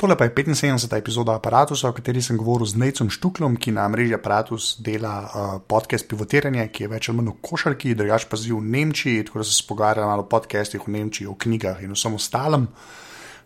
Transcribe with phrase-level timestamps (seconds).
[0.00, 0.96] Tole pa je 75.
[0.96, 5.48] epizoda aparata, o kateri sem govoril z Necom Štuklom, ki na mreži aparatus dela uh,
[5.60, 9.42] podcast Pivotiranje, ki je več ali manj v košarki, drugač pa zdaj v Nemčiji, tako
[9.42, 12.64] da se spogovarjam malo o podcastih v Nemčiji, o knjigah in vsem ostalem.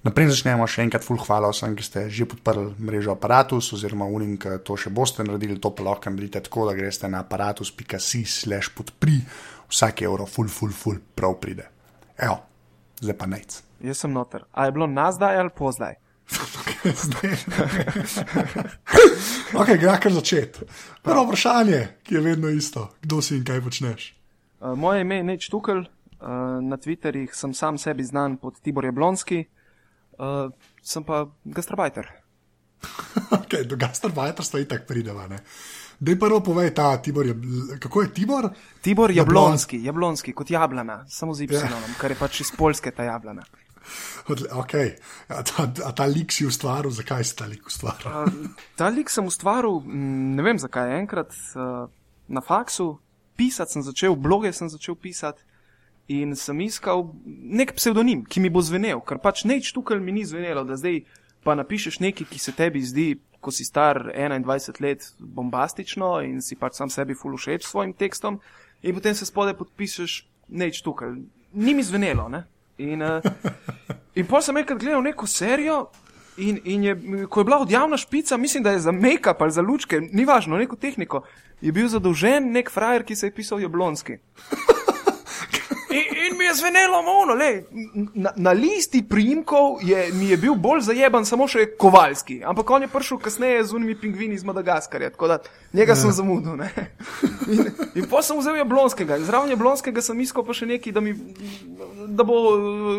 [0.06, 4.38] Naprej začnemo še enkrat, full hvala vsem, ki ste že podprli mrežo aparatus, oziroma unim,
[4.38, 9.18] ki to še boste naredili, to pa lahko naredite tako, da greste na aparatus.si/slash podpri,
[9.74, 11.66] vsak evro, full, full, full, prav pride.
[12.14, 12.38] Evo,
[13.02, 13.58] zdaj pa nec.
[13.82, 14.46] Jaz sem noter.
[14.54, 16.03] A je bilo nas zdaj ali pozdaj?
[19.60, 20.58] ok, gre kar začeti.
[21.02, 24.16] Prvo vprašanje, ki je vedno isto, kdo si in kaj počneš.
[24.60, 25.86] Uh, moje ime je Neč Tukl, uh,
[26.62, 29.44] na Twitterjih sem sam sebi znan pod Tibor Jablonski,
[30.18, 30.50] uh,
[30.82, 32.06] sem pa gastrobajter.
[33.40, 35.28] ok, do gastrobajterstva itak prideva.
[35.28, 35.38] Ne?
[36.00, 37.34] Dej prvo povej ta Tibor, je,
[37.80, 38.48] kako je Tibor?
[38.82, 41.68] Tibor Jablonski, Jablonski kot jablana, samo z Y, ja.
[42.00, 43.44] kar je pač iz Polske ta jablana.
[44.64, 44.94] Okay.
[45.28, 48.08] A, ta, a ta lik si ustvaril, zakaj si ta lik ustvaril?
[48.08, 50.94] uh, ta lik sem ustvaril, ne vem zakaj.
[50.98, 51.88] Enkrat uh,
[52.28, 52.94] na faksu,
[53.36, 55.44] pisati sem začel, bloge sem začel pisati
[56.08, 60.24] in sem iskal nek psevdonim, ki mi bo zvenel, ker pač neč tukaj mi ni
[60.28, 61.02] zvenelo, da zdaj
[61.44, 63.08] pa napišeš nekaj, ki se tebi zdi,
[63.44, 68.40] ko si star 21 let, bombastično in si pač sam sebi fulušeč s svojim tekstom
[68.82, 71.12] in potem se spode podpišeš neč tukaj.
[71.54, 72.44] Ni mi zvenelo, ne?
[72.78, 73.22] In, uh,
[74.14, 75.86] in pa sem enkrat gledal neko serijo,
[76.36, 76.94] in, in je,
[77.30, 80.58] ko je bila odjavna špica, mislim, da je za make-up ali za lučke, ni važno,
[80.58, 81.22] neko tehniko,
[81.60, 84.18] je bil zadolžen nek frajer, ki se je pisal Jablonski.
[86.44, 87.62] Mi je zvenelo, ono, le,
[88.14, 92.84] na, na listi primkov je, mi je bil bolj zajeban samo še Kovalski, ampak on
[92.84, 95.38] je prišel kasneje z unimi pingvini iz Madagaskarja, tako da
[95.72, 96.18] njega sem ja.
[96.18, 96.58] zamudil.
[96.60, 96.68] Ne.
[97.48, 101.16] In, in pa sem vzel Jablonskega, zraven Jablonskega sem iskal pa še nekaj, da, mi,
[102.12, 102.44] da bo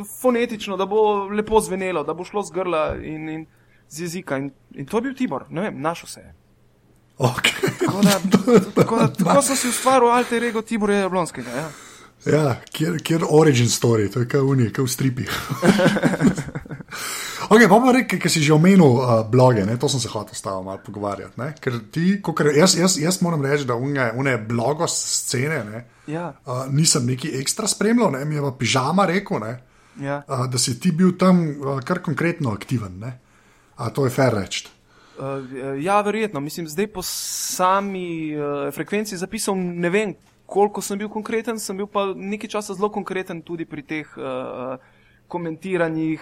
[0.09, 3.47] fonetično, da bo lepo zvenelo, da bo šlo z grla in, in
[3.93, 4.41] z jezika.
[4.41, 6.33] In, in to je bil Tibor, ne vem, našel se je.
[7.29, 7.69] Okay.
[7.85, 8.19] Tako, da,
[8.75, 11.59] tako, da, tako sem si ustvaril alter ego Tibora Jablonskega.
[11.61, 11.69] Ja.
[12.25, 15.29] Ja, kjer, kjer origin story, to je kot v, v stripih.
[17.53, 19.77] ok, pa pa reči, ker si že omenil uh, bloge, ne?
[19.77, 21.37] to sem se hotel stavo malo pogovarjati.
[21.37, 21.53] Ne?
[21.61, 25.85] Ker ti, kar, jaz, jaz, jaz moram reči, da une blogos scene ne?
[26.09, 26.33] ja.
[26.45, 28.25] uh, nisem neki ekstra spremljal, ne?
[28.25, 29.45] mi je pa pižama rekel,
[30.01, 30.23] ja.
[30.25, 32.97] uh, da si ti bil tam uh, kar konkretno aktiven.
[32.99, 33.19] Ne?
[33.77, 34.65] A to je fair reči.
[35.15, 35.45] Uh,
[35.79, 36.41] ja, verjetno.
[36.41, 41.87] Mislim, zdaj po sami uh, frekvenci zapisal ne vem koliko sem bil konkreten, sem bil
[41.87, 44.77] pa nekaj časa zelo konkreten tudi pri teh uh,
[45.27, 46.21] komentiranjih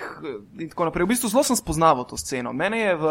[0.60, 1.06] in tako naprej.
[1.06, 2.54] V bistvu zelo sem spoznaval to sceno.
[2.54, 3.06] Mene je v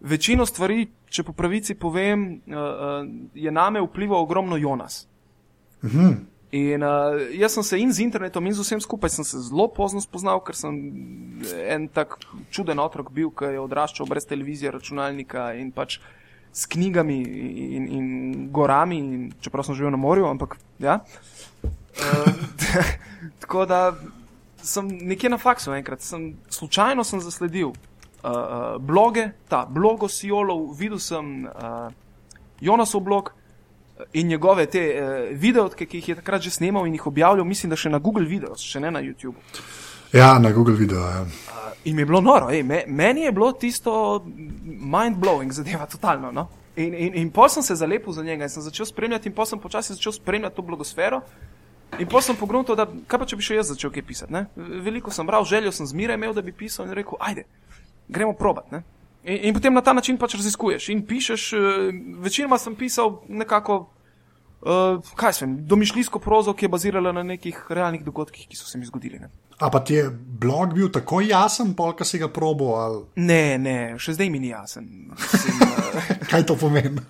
[0.00, 5.06] večino stvari, če po pravici povem, uh, uh, je name vplival ogromno Jonas.
[5.84, 6.34] Mhm.
[6.56, 10.00] In uh, jaz sem se in z internetom, in z vsem skupaj se zelo pozno
[10.00, 10.76] spoznal, ker sem
[11.68, 12.16] en tak
[12.54, 16.06] čuden otrok bil, ki je odraščal brez televizije, računalnika in pač uh,
[16.56, 17.16] s knjigami
[17.76, 18.06] in, in
[18.52, 20.24] gorami, in, čeprav sem živel na morju.
[20.24, 21.02] Ampak, ja.
[21.62, 22.32] uh,
[23.42, 23.80] tako da
[24.64, 27.76] sem nekje na faksu enkrat, sem, slučajno sem zasledil uh,
[28.24, 31.92] uh, bloge, ta blogo Sijolov, videl sem uh,
[32.60, 33.32] Jonasov blog.
[34.12, 37.70] In njegove te uh, videotke, ki jih je takrat že snimal in jih objavljal, mislim,
[37.72, 39.36] da še na Google Videos, še ne na YouTube.
[40.12, 41.00] Ja, na Google Video.
[41.00, 41.22] Ja.
[41.22, 44.24] Uh, In mi je bilo noro, ej, me, meni je bilo tisto
[44.66, 46.32] mind-blowing, zadeva totalno.
[46.32, 46.48] No?
[46.76, 49.46] In, in, in pa sem se zalepil za njega in sem začel spremljati, in pa
[49.46, 51.20] sem počasi začel spremljati to blagosfero.
[51.98, 54.34] In pa sem pogrunil, da kaj pa če bi še jaz začel kaj pisati.
[54.34, 54.46] Ne?
[54.56, 57.46] Veliko sem bral, željo sem zmeraj imel, da bi pisal in rekel, ajde,
[58.08, 58.66] gremo probat.
[58.74, 58.82] Ne?
[59.22, 61.46] In, in potem na ta način pač raziskuješ in pišeš.
[61.54, 61.62] Uh,
[62.26, 63.84] večinoma sem pisal nekako,
[64.66, 68.78] uh, kaj sem, domišljijsko prozo, ki je bazirala na nekih realnih dogodkih, ki so se
[68.78, 69.18] mi zgodili.
[69.22, 69.30] Ne?
[69.58, 72.74] A pa ti je blog bil tako jasen, polk si ga probo?
[72.76, 73.04] Ali...
[73.16, 74.88] Ne, ne, še zdaj mi ni jasen.
[75.14, 76.00] Mislim, uh...
[76.30, 77.00] Kaj to pomeni?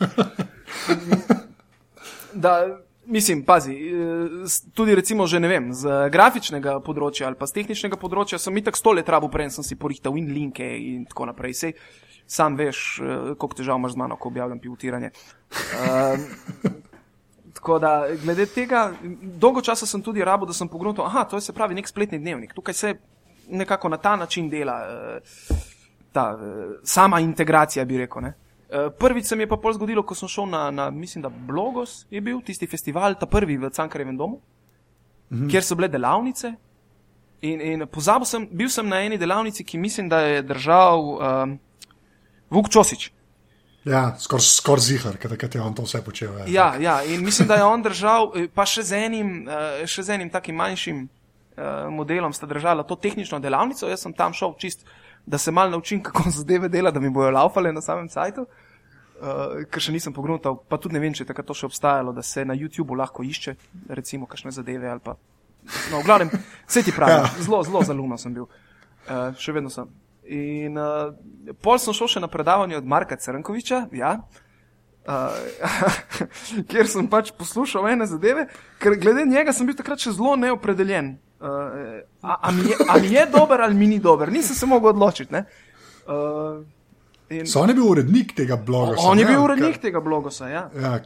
[2.45, 2.61] da,
[3.07, 7.99] mislim, pazi, eh, tudi recimo, že ne vem, z grafičnega področja ali pa z tehničnega
[8.01, 11.55] področja sem itak sto let rabu, prej sem si porihtal in linke in tako naprej.
[11.55, 11.75] Sej,
[12.27, 15.11] sam veš, eh, koliko težav imaš z mano, ko objavljam pivotiranje.
[15.57, 16.19] Uh,
[17.67, 21.41] Tako da, glede tega, dolgo časa sem tudi rabo, da sem pogledal, da to je
[21.41, 22.53] se pravi nek spletni dnevnik.
[22.55, 22.93] Tukaj se
[23.51, 25.57] nekako na ta način dela, eh,
[26.13, 28.23] ta eh, sama integracija, bi rekel.
[28.23, 28.29] Ne.
[28.71, 31.29] Eh, prvič se mi je pa pol zgodilo, ko sem šel na, na, mislim, da
[31.29, 34.39] Blogos je bil tisti festival, ta prvi v Cankarjevem domu,
[35.33, 35.49] mhm.
[35.51, 36.55] kjer so bile delavnice.
[37.43, 41.59] In, in pozabil sem, bil sem na eni delavnici, ki mislim, da je držal um,
[42.51, 43.11] Vuk Čosič.
[43.87, 46.35] Ja, skoraj skor zihar, ker je on to vse počel.
[46.43, 46.47] Ja.
[46.47, 50.03] Ja, ja, in mislim, da je on držal, eh, pa še z enim, eh, še
[50.03, 53.87] z enim takim manjšim eh, modelom, sta držala to tehnično delavnico.
[53.89, 54.83] Jaz sem tam šel čist
[55.27, 58.47] da se mal naučim, kako zadeve dela, da mi bojo laufale na samem sajtu.
[59.17, 62.13] Uh, ker še nisem pogruntal, pa tudi ne vem, če je takrat to še obstajalo,
[62.13, 63.55] da se na YouTubu lahko išče,
[63.97, 65.15] recimo, kakšne zadeve ali pa.
[65.89, 66.33] No, v glavnem,
[66.69, 67.31] vse ti pravi, Ja.
[67.41, 69.89] zelo, zelo zalumno sem bil, uh, še vedno sem.
[70.29, 71.13] In uh,
[71.63, 74.17] pol sem šel še na predavanje od Marka Crnkoviča, ja,
[75.07, 75.37] uh,
[76.69, 81.13] kjer sem pač poslušal ene zadeve, ker glede njega sem bil takrat še zelo neopredeljen.
[81.37, 84.67] Uh, a, a, mi je, a mi je dober ali mi ni dober, nisem se
[84.67, 85.33] mogel odločiti.
[85.33, 85.45] ne.
[86.07, 86.65] Uh,
[87.29, 88.97] in, So on je bil urednik tega bloga.
[89.05, 90.71] on je bil urednik ker- tega blogosa, ja.
[90.75, 90.97] Ja,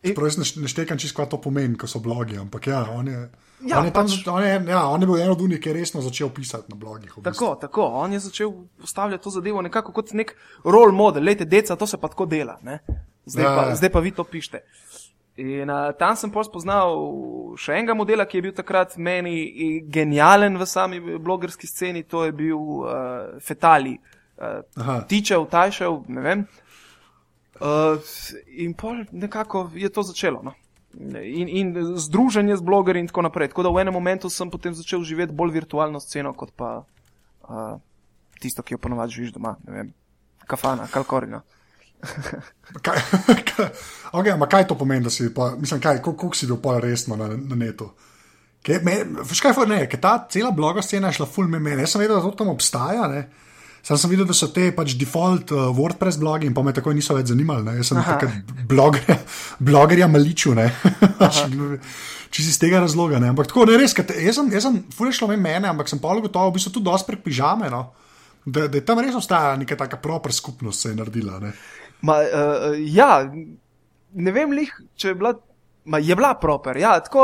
[0.00, 3.06] Čeprav jaz ne- ne štekam čisto, kaj to pomeni, ko so blogi, ampak ja, on
[3.06, 3.28] je.
[3.60, 5.68] Ja, on, je tam, pač- on, je, ja, on je bil en od unih, ki
[5.68, 7.08] je resno začel pisati na blogih.
[7.08, 7.24] v bistvu.
[7.24, 7.82] Tako, tako.
[7.96, 11.24] On je začel postavljati to zadevo nekako kot nek role model.
[11.24, 12.58] Lejte, deca, to se pa tako dela.
[12.62, 12.78] Ne?
[13.26, 13.74] Zdaj, Ja, pa, ja.
[13.74, 14.60] zdaj pa vi to pišete.
[15.36, 16.94] In uh, tam sem spoznal
[17.56, 19.34] še enega modela, ki je bil takrat meni
[19.82, 22.88] genijalen v sami blogerski sceni, to je bil uh,
[23.40, 23.98] Fetali,
[24.36, 25.00] uh, Aha.
[25.02, 26.38] Tičev, Tajšev, ne vem.
[26.40, 26.67] Uh,
[28.46, 30.42] in pol nekako je to začelo.
[30.42, 30.54] No?
[31.20, 33.48] In, in združenje z blogerji in tako naprej.
[33.52, 36.84] Tako da v enem momentu sem potem začel živeti bolj virtualno sceno, kot pa
[37.48, 37.76] uh,
[38.40, 39.92] tisto, ki jo ponovadi živiš doma, ne vem,
[40.46, 41.42] kafana, kalkorina.
[42.82, 43.00] Kaj,
[43.50, 43.68] kaj,
[44.12, 47.16] okay, kaj to pomeni, da si, pa, mislim, kaj, koliko, koliko si bil pol resno
[47.18, 47.90] na, na netu?
[48.62, 48.96] Kaj, me,
[49.42, 51.82] kaj, ne, ta cela bloga scena je šla full me meni.
[51.82, 53.26] Jaz sem vedel, da to tam obstaja, ne.
[53.82, 56.92] Sam sem videl, da so te pač default uh, WordPress blogi in pa me tako
[56.96, 57.64] niso več zanimali.
[57.64, 57.76] Ne.
[57.78, 59.18] Jaz sem takrat blogerja,
[59.64, 60.66] blogerja maliču, ne.
[62.34, 63.30] Če si iz tega razloga, ne.
[63.32, 66.00] Ampak tako, ne res, te- jaz sem, jaz sem full šlo me mene, ampak sem
[66.02, 67.86] pa gotovo, v bistvu tudi dosti prek pižame, no.
[68.44, 71.54] Da, da je tam res obstaja neka taka proper skupnost se je naredila, ne.
[72.04, 75.36] Ma, uh, ja, ne vem, lih, če je bila.
[75.88, 77.22] Ma je bila proper, ja, tako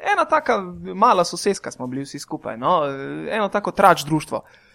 [0.00, 0.54] ena taka
[0.96, 2.78] mala sosedska smo bili vsi skupaj, no,
[3.28, 4.38] eno tako trač društvo.
[4.40, 4.67] Uh,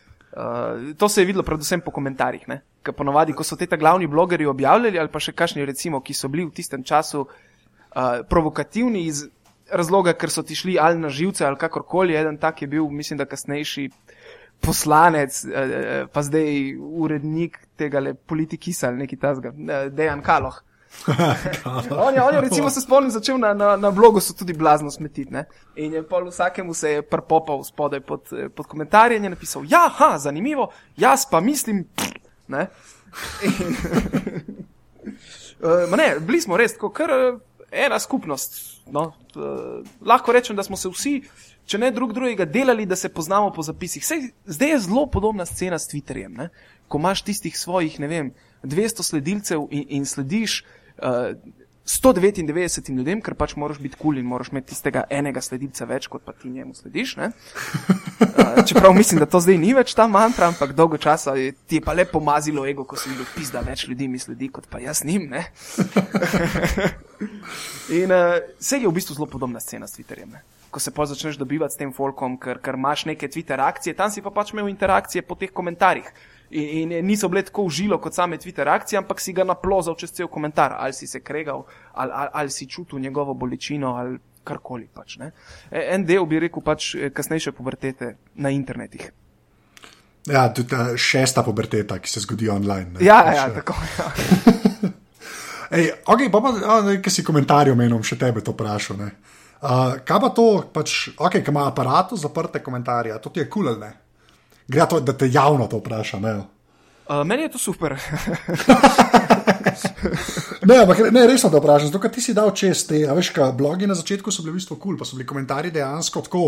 [0.97, 2.47] to se je videlo predvsem po komentarjih,
[2.83, 6.13] ker ponovadi, ko so te ta glavni blogerji objavljali ali pa še kakšni, recimo, ki
[6.13, 9.23] so bili v tistem času uh, provokativni iz
[9.71, 13.17] razloga, ker so ti šli ali na živce ali kakorkoli, eden tak je bil, mislim,
[13.17, 13.89] da kasnejši
[14.63, 20.61] poslanec, eh, pa zdaj urednik tega le politikisa ali neki tasga, eh, Dejan Kaloh.
[22.05, 24.91] on, je, on je, recimo, se spomnim, začel na, na, na blogu so tudi blazno
[24.91, 25.33] smetiti.
[25.33, 25.45] Ne?
[25.75, 29.89] In je pol vsakemu se je prpopal spodaj pod, pod komentarje in je napisal: Ja,
[29.97, 31.83] ha, zanimivo, jaz pa mislim.
[31.95, 32.67] pff," Ne?
[33.43, 33.51] In,
[35.61, 37.39] uh, ne, bili smo res tako, kar eh,
[37.85, 38.59] ena skupnost.
[38.91, 39.11] No?
[39.35, 41.13] Uh, lahko rečem, da smo se vsi,
[41.65, 44.05] če ne drug drugega, delali, da se poznamo po zapisih.
[44.05, 46.35] Sej, zdaj je zelo podobna scena s Twitterjem.
[46.37, 46.49] Ne?
[46.87, 50.61] Ko imaš tistih svojih, ne vem, 200 sledilcev in, in slediš
[51.01, 51.33] uh,
[51.85, 56.07] 199 ljudem, ker pač moraš biti kul cool in moraš imeti tistega enega sledilca več,
[56.07, 57.15] kot pa ti njemu slediš.
[57.19, 57.31] ne.
[58.23, 61.81] Uh, čeprav mislim, da to zdaj ni več ta mantra, ampak dolgo časa je, ti
[61.81, 64.79] je pa le pomazilo ego, ko sem videl, pizda več ljudi mi sledi, kot pa
[64.79, 65.27] jaz njim.
[67.99, 70.31] In uh, vse je v bistvu zelo podobna scena s Twitterjem.
[70.31, 70.43] Ne?
[70.71, 74.09] Ko se pa začneš dobivati s tem folkom, ker, ker imaš neke Twitter akcije, tam
[74.09, 76.07] si pa pač imel interakcije po teh komentarjih.
[76.53, 80.11] In, in niso bile tako užilo kot same Twitter akcije, ampak si ga naplozal čez
[80.13, 84.87] cel komentar, ali si se kregal, ali, ali, ali si čutil njegovo bolečino, ali karkoli
[84.93, 85.17] pač.
[85.17, 85.31] Ne?
[85.71, 89.09] E, En del bi rekel pač eh, kasnejše pubertete na internetih.
[90.29, 92.93] Ja, tudi ta šesta puberteta, ki se zgodi online.
[92.93, 93.75] Ne, Ja, Pač, ja, tako.
[93.97, 94.11] Ja.
[95.79, 96.53] Ej, okay, pa, pa
[97.01, 98.99] ki si komentarje omenil, še tebe to vprašal.
[99.63, 103.65] Uh, kaj pa to, pač, okay, ki ima aparatu zaprte komentarje, to ti je kul,
[103.65, 103.91] cool, ali ne?
[104.67, 106.19] Gre to, da te javno to vpraša.
[106.19, 106.33] Ne,
[107.03, 107.91] Uh, meni je to super.
[110.69, 113.51] ne, ampak ne, resno te vprašam, zato ti si dal čez te, a veš, kaj,
[113.59, 116.45] blogi na začetku so bili v bistvu kul, cool, pa so bili komentarji dejansko tako,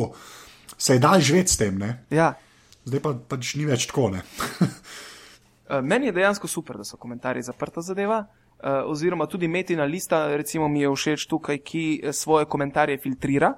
[0.78, 2.06] se je dal živeti s tem, ne?
[2.10, 2.32] ja.
[2.88, 4.16] zdaj pa pač ni več tako.
[4.16, 4.24] Uh,
[5.92, 8.24] Meni je dejansko super, da so komentarji zaprta zadeva.
[8.56, 13.52] Uh, oziroma, tudi metina lista, recimo, mi je všeč tukaj, ki svoje komentarje filtrira.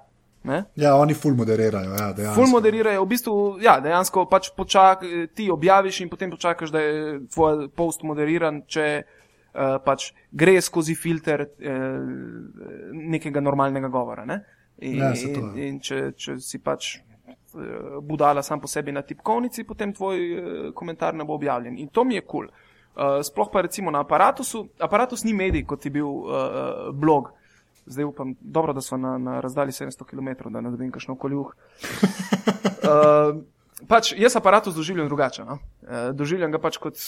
[0.43, 0.63] Ne?
[0.79, 1.91] ja, oni ful moderirajo.
[1.91, 2.41] Ja, dejansko.
[2.41, 5.03] Ful moderirajo, v bistvu, ja, dejansko pač počak,
[5.35, 10.95] ti objaviš in potem počakaš, da je tvoj post moderiran, če uh, pač gre skozi
[10.95, 11.73] filter uh,
[12.93, 14.23] nekega normalnega govora.
[14.25, 14.39] Ne?
[14.77, 19.01] In, Ja, to, in, in če, če si pač eh, budala sam po sebi na
[19.01, 21.79] tipkovnici, potem tvoj eh, komentar ne bo objavljen.
[21.81, 22.47] In to mi je kul.
[22.47, 22.73] Cool.
[22.97, 24.63] Uh, sploh pa recimo na aparatusu.
[24.81, 27.27] Aparatus ni medij, kot je bil uh, blog.
[27.87, 31.47] Zdaj upam, dobro, da smo na, na razdalji 700 km, da ne dobim kakšno koljuh.
[31.47, 33.43] Uh,
[33.91, 35.45] pač jaz aparatus doživljam drugače.
[35.45, 35.59] No?
[35.81, 36.99] Uh, doživljam ga pač kot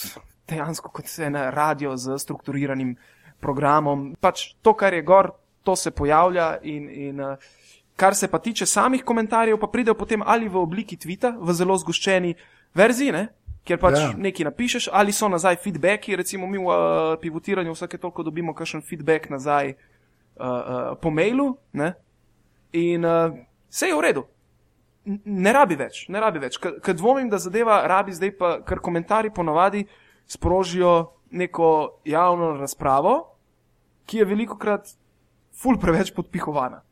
[0.48, 2.96] dejansko kot en radio z strukturiranim
[3.40, 4.14] programom.
[4.20, 7.36] Pač to, kar je gor, to se pojavlja in, in uh,
[7.96, 11.76] kar se pa tiče samih komentarjev, pa pridejo potem ali v obliki tvita, v zelo
[11.76, 12.34] zgoščeni
[12.74, 13.28] verziji, ne?
[13.68, 14.08] kjer pač Ja.
[14.16, 18.80] nekaj napišeš, ali so nazaj feedbacki, recimo mi v uh, pivotiranju vsake toliko dobimo kakšen
[18.80, 19.89] feedback nazaj uh,
[20.40, 21.92] uh, po mailu, ne?
[22.72, 23.32] in uh,
[23.68, 24.24] vse je v redu.
[25.24, 26.58] Ne rabi več, ne rabi več.
[26.60, 29.84] Ker dvomim, da zadeva rabi zdaj pa, ker komentarji ponavadi
[30.30, 33.14] sprožijo neko javno razpravo,
[34.06, 34.92] ki je veliko krat
[35.56, 36.82] ful preveč podpihovana.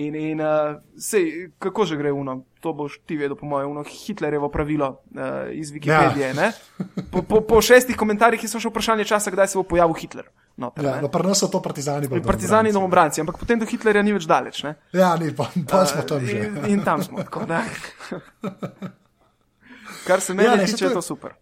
[0.00, 0.48] In, in uh,
[0.96, 1.24] sej,
[1.58, 5.70] kako že gre uno, to boš ti vedel, po mojem, uno Hitlerjevo pravilo uh, iz
[5.70, 6.30] Wikipedije.
[6.32, 6.52] Ja.
[7.10, 10.28] Po, po, po šestih komentarjih je samo še vprašanje časa, kdaj se bo pojavil Hitler.
[10.56, 12.04] Noter, Ja, ja, no, pri nas so to partizani.
[12.06, 13.20] pa Partizani in domobranci.
[13.20, 14.62] ampak potem do Hitlerja ni več daleč.
[14.62, 14.74] Ne?
[14.92, 16.36] Ja, ni, pa, pa smo tam že.
[16.38, 17.46] In, in tam smo, tako.
[20.02, 21.32] Kar se mene Ja, ja, ne, tiče, to je to super.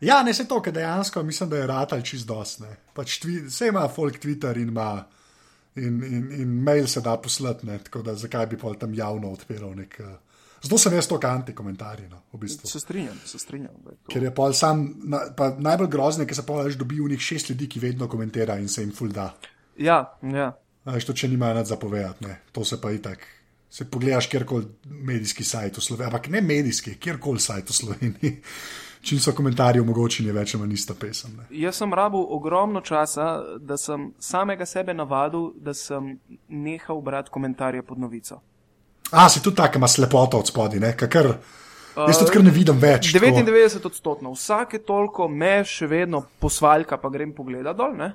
[0.00, 2.60] Ja, ne se to, ker dejansko mislim, da je ratal čist dost.
[2.60, 2.76] ne.
[2.92, 5.04] Pač twi- Vse ima folk Twitter in ima.
[5.76, 9.32] In, in, in mail se da poslati, ne, tako da zakaj bi pol tam javno
[9.34, 9.96] odpiral nek.
[10.00, 10.12] Uh,
[10.62, 12.70] zato sem jaz to kanti komentarji, no, v bistvu.
[12.70, 13.74] Se strinjam, se strinjam.
[14.10, 17.26] Ker je pol sam, na, pa najbolj grozno, ker se pol več dobi v njih
[17.26, 19.32] šest ljudi, ki vedno komentira in se jim ful da.
[19.82, 20.52] Ja, ja.
[20.86, 23.26] Veš, to če nimajo nad zapovedati, ne, to se pa itak.
[23.74, 28.36] Se pogledaš kjerkoli medijski sajt v Sloveniji, ampak ne medijski, kjerkoli sajt v Sloveniji.
[29.04, 31.34] Čim so komentarji omogočeni, je več ali manj ista pesem.
[31.36, 31.44] Ne.
[31.60, 33.26] Jaz sem rabil ogromno časa,
[33.60, 36.14] da sem samega sebe navadil, da sem
[36.48, 38.40] nehal brati komentarje pod novico.
[39.10, 41.34] A, si tudi tak, ima slepoto od spodaj, ne, kakr.
[41.94, 43.12] Jaz tudi kar ne vidim več.
[43.12, 43.26] tako.
[43.26, 48.14] 99 odstotno, vsake toliko me še vedno posvaljka, pa grem pogledat dol, ne?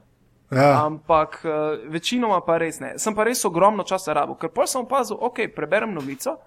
[0.52, 2.96] Ja, Ampak uh, večinoma pa res ne.
[2.98, 6.40] Sem pa res ogromno časa rabil, ker pol sem opazil, ok, preberem novico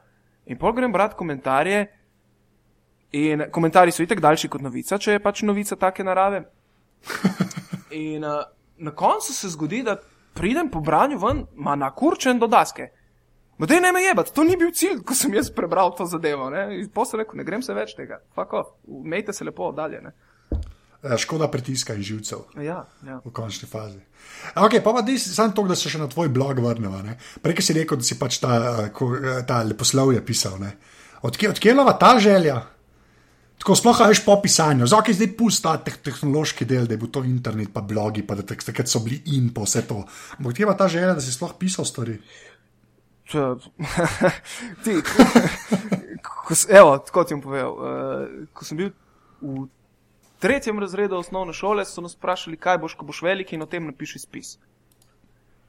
[0.50, 1.86] in pol grem brati komentarje.
[3.12, 6.44] In komentarji so itek daljši kot novica, če je pač novica take narave.
[7.92, 8.40] In uh,
[8.80, 9.98] na koncu se zgodi, da
[10.34, 12.88] pridem po branju ven, ma nakurčen do daske.
[13.60, 16.48] Ma dej ne me jebat, to ni bil cilj, ko sem jaz prebral to zadevo.
[16.50, 20.00] Sem rekel, ne grem se več tega, off, umejte se lepo dalje.
[20.02, 20.14] Ne?
[21.02, 22.38] ja, škoda pritiska in živcev.
[22.56, 23.20] Ja, ja.
[23.24, 23.98] v končni fazi.
[24.54, 27.02] Okay, pa pa samo to, da se še na tvoj blog vrnemo.
[27.02, 27.18] ne.
[27.42, 30.58] Prej si rekel, da si pač ta, eh, eh, ta leposlovje pisal.
[31.22, 32.62] Odkje od kje nova ta želja?
[33.62, 37.10] Tako sploh veš po pisanju, zdaj zdaj pusti ta teh, tehnološki del, da je bil
[37.14, 40.02] to internet, pa blogi, pa da tak- takrat so bili in pa vse to.
[40.38, 42.18] Ampak pa ta želja, da si sploh pisal stvari?
[44.82, 44.96] Ti,
[46.22, 47.72] ko, evo, tako ti bom povedal.
[47.72, 48.90] Uh, ko sem bil
[49.40, 49.68] v
[50.42, 53.86] tretjem razredu osnovne šole, so nas vprašali, kaj boš, ko boš velik in o tem
[53.86, 54.58] napiši spis.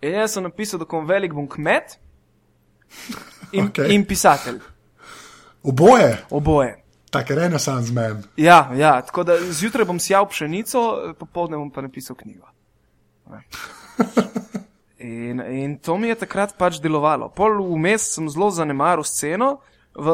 [0.02, 2.00] In jaz sem napisal, da ko bom velik, bom kmet
[3.54, 3.94] in, okay.
[3.94, 4.60] in pisatelj.
[5.64, 6.83] Oboje, Oboje.
[7.14, 8.24] Tak renesans men.
[8.38, 12.50] Ja, ja, tako da zjutraj bom sjal pšenico, popoldne bom pa napisal knjigo.
[15.04, 17.28] In, in to mi je takrat pač delovalo.
[17.36, 19.58] Pol vmes sem zelo zanemaril sceno,
[19.94, 20.14] v,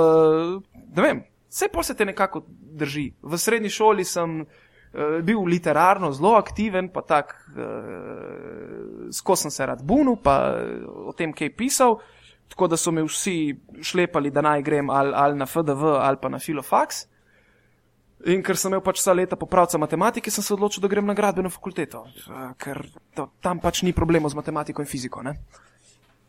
[0.95, 2.41] ne vem, vse pol se te nekako
[2.81, 3.11] drži.
[3.21, 9.69] V srednji šoli sem uh, bil literarno zelo aktiven, pa tak, uh, skozi sem se
[9.69, 11.99] rad bunil, pa eh, o tem kaj pisal.
[12.49, 16.29] Tako da so me vsi šlepali, da naj grem ali, ali na FDV ali pa
[16.29, 17.05] na Filofax.
[18.27, 21.15] In ker sem imel pač vsa leta popravca matematike, sem se odločil, da grem na
[21.15, 22.01] gradbeno fakulteto,
[22.59, 22.81] ker
[23.15, 25.23] to, tam pač ni problemov z matematiko in fiziko.
[25.23, 25.37] Ne?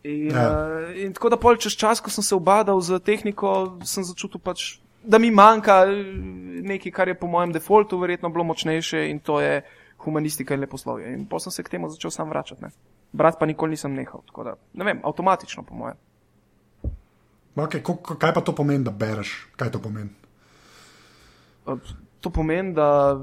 [0.05, 0.43] In, Ja.
[0.43, 0.93] ja.
[0.95, 4.79] in tako da pol čez čas, ko sem se obadal z tehniko, sem začutil pač,
[5.03, 5.99] da mi manjka eh,
[6.71, 9.61] nekaj, kar je po mojem defaultu verjetno bilo močnejše in to je
[10.01, 11.11] humanistika in leposlovje.
[11.13, 12.63] In potem sem se k temu začel sam vračati.
[12.63, 12.71] Ne?
[13.13, 15.99] Brat pa nikoli nisem nehal, tako da ne vem, avtomatično po mojem.
[17.57, 17.83] Okay,
[18.19, 19.49] kaj pa to pomeni, da bereš?
[19.59, 20.11] Kaj to pomeni?
[22.21, 23.19] To pomeni, da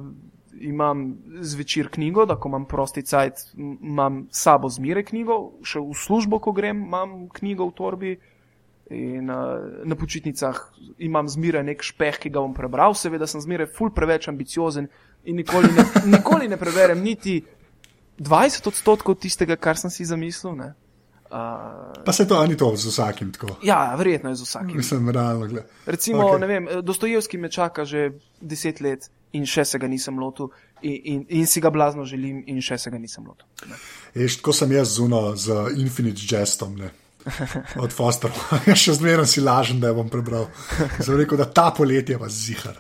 [0.59, 6.39] imam zvečer knjigo, da ko imam prosti cajt, imam sabo zmere knjigo, še v službo,
[6.43, 8.17] ko grem, imam knjigo v torbi.
[8.87, 10.61] In uh, na počitnicah
[11.03, 14.87] imam zmeraj nek špeh, ki ga bom prebral, seveda sem zmeraj ful preveč ambiciozen
[15.27, 15.83] in nikoli ne,
[16.15, 17.41] nikoli ne preberem niti
[18.23, 20.55] 20 odstotkov tistega, kar sem si zamislil.
[20.55, 20.71] ne.
[21.31, 23.57] Uh, Pa se to ani to z vsakim tako.
[23.63, 24.77] ja, verjetno je z vsakim.
[24.77, 25.63] Mislim, realno gled.
[25.85, 26.39] Recimo, okay.
[26.39, 30.47] ne vem, Dostojevski me čaka že deset let in še se ga nisem lotil,
[30.81, 33.43] in, in, in si ga blazno želim, in še se ga nisem lotil.
[34.15, 36.79] Veš, tako sem jaz zuno z Infinite Jestom.
[36.79, 36.93] Ne.
[37.83, 38.31] Od Foster,
[38.85, 40.47] še zmeraj si lažen, da jo bom prebral.
[41.01, 42.79] Sem rekel, da ta poletje pa zihar.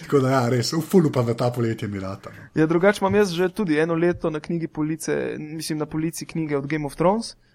[0.00, 2.32] Tako da, ja, res, v fulu pa v ta poletje mi rata.
[2.32, 2.48] no.
[2.56, 6.56] Ja, drugače imam jaz že tudi eno leto na knjigi police, mislim na polici knjige
[6.56, 7.36] od Game of Thrones.
[7.36, 7.51] Uh,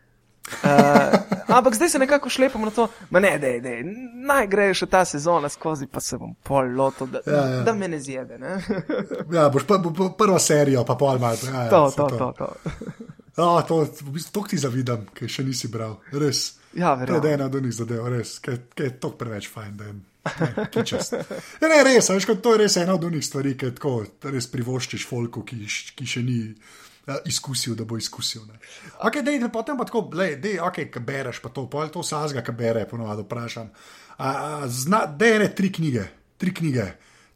[1.48, 3.84] ampak zdaj se nekako šlepam na to, da ne, da je,
[4.22, 7.74] naj gre še ta sezona skozi, pa se bom pol lotil, da, Ja, ja, da
[7.74, 8.38] me ne zjebe.
[8.38, 8.58] Ne?
[9.34, 11.38] Ja, boš pa, bo, bo prvo serijo, pa pol malo.
[11.46, 12.48] Ja, ja, to, saj to, to, to.
[13.38, 16.00] Oh, to, v bistvu, to ti zavidam, ker še nisi bral.
[16.12, 16.56] Res.
[16.74, 17.34] Ja, To je verjamem.
[17.34, 19.78] ena od njih zadev, res, ker je to preveč fajn.
[19.78, 19.98] da je-
[20.68, 21.14] Kičast.
[21.62, 25.06] Ja, ne, res, veš, to je res ena od unih stvari, ki tako res privoščiš
[25.08, 25.62] folku, ki,
[25.96, 26.54] ki še ni ja,
[27.26, 28.42] izkusil, da bo izkusil.
[28.48, 28.60] Ne.
[29.08, 32.04] Ok, dej, da potem pa tako, lej, dej, ok, ki bereš, pa to, pol to
[32.04, 33.70] sazga, ki bere, ponovadi vprašam.
[34.68, 36.88] Zna, dej ne tri knjige, tri knjige.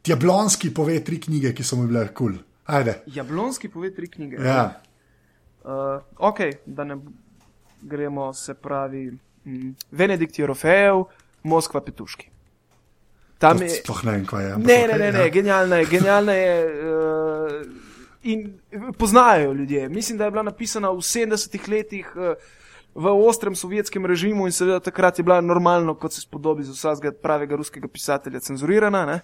[0.02, 2.14] Tjablonski pove tri knjige, ki so mi bile kul.
[2.14, 2.38] Cool.
[2.66, 2.98] Ajde.
[3.06, 4.42] Jablonski pove tri knjige.
[4.44, 4.82] Ja.
[5.62, 6.98] Uh, ok, da ne
[7.82, 9.12] gremo, se pravi,
[9.44, 11.04] mm, Venedikt Jorofejev,
[11.42, 12.28] Moskva Petuški.
[13.38, 13.70] Tam To je.
[13.70, 14.56] Sploh ne vem, kaj je.
[14.58, 15.28] Ne, ne, ne, ne, ja.
[15.28, 16.52] genialna je, genialna je.
[16.66, 17.81] Uh,
[18.22, 18.58] in
[18.98, 19.88] poznajo jo ljudje.
[19.88, 22.34] Mislim, da je bila napisana v 70-ih letih uh,
[22.94, 27.16] v ostrem sovjetskem režimu in seveda takrat je bila normalno, kot se spodobi za vsakega
[27.22, 29.06] pravega ruskega pisatelja, cenzurirana.
[29.06, 29.20] Ne?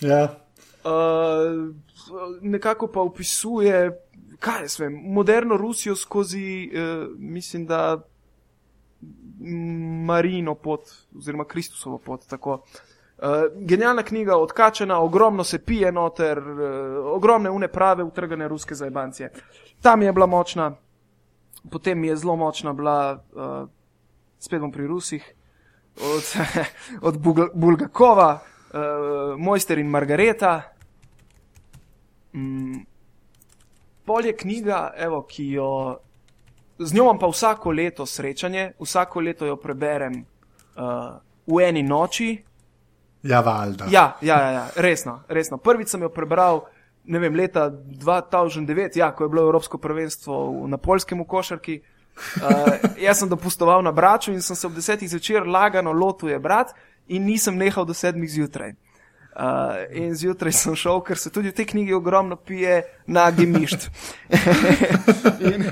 [0.00, 0.36] Ja.
[0.84, 1.74] Uh,
[2.40, 3.90] nekako pa opisuje,
[4.38, 8.02] kaj jaz vem, moderno Rusijo skozi, uh, mislim, da
[10.06, 10.80] Marino pot,
[11.16, 12.26] oziroma Kristusovo pot.
[12.28, 12.62] Tako.
[13.16, 19.32] Uh, genialna knjiga, odkačena, ogromno se pije noter, uh, ogromne une prave, utrgane ruske zajbancije.
[19.82, 20.74] Tam je bila močna,
[21.70, 23.68] potem je zelo močna bila, uh,
[24.38, 25.34] spet bom pri Rusih,
[25.96, 26.34] od,
[27.08, 28.38] od Bugl- Bulgakova,
[28.72, 30.62] uh, Mojster in Margareta.
[32.34, 32.84] Mm,
[34.04, 35.98] pol je knjiga, evo, ki jo.
[36.78, 40.24] Z njo imam pa vsako leto srečanje, vsako leto jo preberem
[40.76, 42.45] uh, v eni noči.
[43.22, 43.86] Ja, valjda.
[43.90, 45.58] Ja, ja, ja, ja resno, resno.
[45.58, 46.64] Prvič sem jo prebral,
[47.04, 51.80] ne vem, leta 2009, ja, ko je bilo Evropsko prvenstvo na polskem v košarki.
[52.16, 52.72] Uh,
[53.06, 56.72] jaz sem dopustoval na braču in sem se ob desetih zvečer lagano lotil je brat
[57.08, 58.72] in nisem nehal do sedmih zjutraj.
[59.36, 59.42] Uh,
[59.92, 63.90] in zjutraj sem šel, ker se tudi v tej knjigi ogromno pije na gemišč.
[65.52, 65.66] in,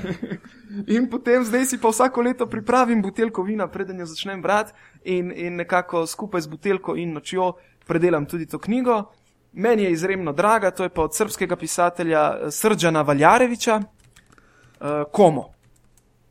[0.85, 5.33] in potem zdaj si pa vsako leto pripravim buteljko vina, preden jo začnem brati, in,
[5.33, 7.55] in nekako skupaj z buteljko in nočjo
[7.87, 9.03] predelam tudi to knjigo.
[9.53, 15.49] Meni je izjemno draga, to je pa od srpskega pisatelja eh, Srđana Valjareviča, uh, Komo.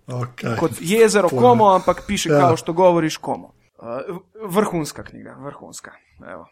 [0.07, 0.59] Okay.
[0.59, 1.43] Kot jezero Pojma.
[1.43, 2.35] Komo, ampak piše, Ja.
[2.35, 2.41] ja.
[2.41, 3.51] kao što govoriš Komo.
[3.79, 5.91] Uh, vrhunska knjiga, vrhunska.
[6.29, 6.47] Evo.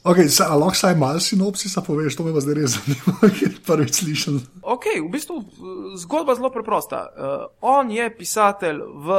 [0.00, 3.98] Okay, sa, lahko saj malo sinopsisa poveš, to me pa zdaj res zanima, ker prvič
[4.00, 4.38] slišim.
[4.64, 5.48] Ok, v bistvu eh,
[6.00, 7.04] zgodba zelo preprosta.
[7.04, 9.18] Uh, on je pisatelj v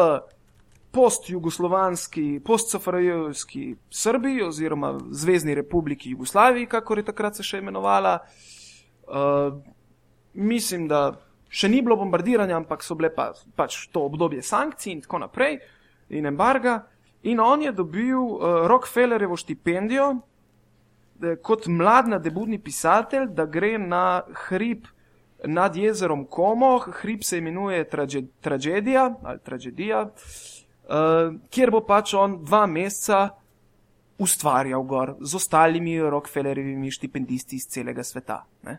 [0.91, 8.17] post-jugoslovanski, post-safrajevski Srbiji oziroma Zvezdni republiki Jugoslaviji, kako je takrat se še imenovala.
[9.05, 9.61] Uh,
[10.33, 11.13] mislim, da
[11.45, 15.61] še ni bilo bombardiranja, ampak so bile pa, pač to obdobje sankcij in tako naprej
[16.09, 16.79] in embarga.
[17.29, 20.09] In on je dobil uh, Rockefellerjevo štipendijo
[21.41, 24.88] kot mlad nadebudni pisatelj, da gre na hrib
[25.45, 32.43] nad jezerom Komo, hrib se imenuje traže, Tragedija ali Tragedija, uh, kjer bo pač on
[32.45, 33.29] dva meseca
[34.21, 38.43] ustvarjal gor z ostalimi Rockefellerjevimi štipendisti iz celega sveta.
[38.63, 38.77] Ne?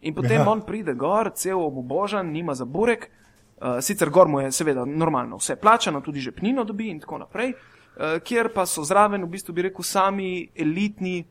[0.00, 0.48] In potem ja.
[0.50, 5.36] on pride gor, cel obubožan, nima za burek, uh, sicer gor mu je seveda normalno
[5.36, 9.54] vse plačano, tudi žepnino dobi in tako naprej, uh, kjer pa so zraven, v bistvu
[9.54, 11.22] bi rekel, sami elitni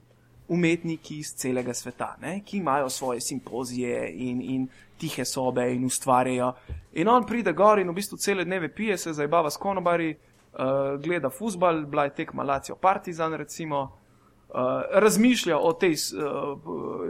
[0.50, 2.42] umetniki iz celega sveta, ne?
[2.46, 6.54] ki imajo svoje simpozije in, in tihe sobe in ustvarjajo.
[6.94, 11.02] In on pride gor in v bistvu cele dneve pije, se zabava s konobari, uh,
[11.02, 13.82] gleda futbal, bila je tekma Lacijo Partizan, recimo,
[14.50, 14.56] uh,
[14.92, 16.60] razmišlja o tej uh,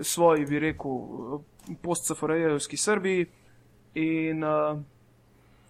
[0.03, 1.39] svoji, bi rekel,
[1.81, 3.25] post-safarajevski Srbiji
[3.93, 4.79] in, uh,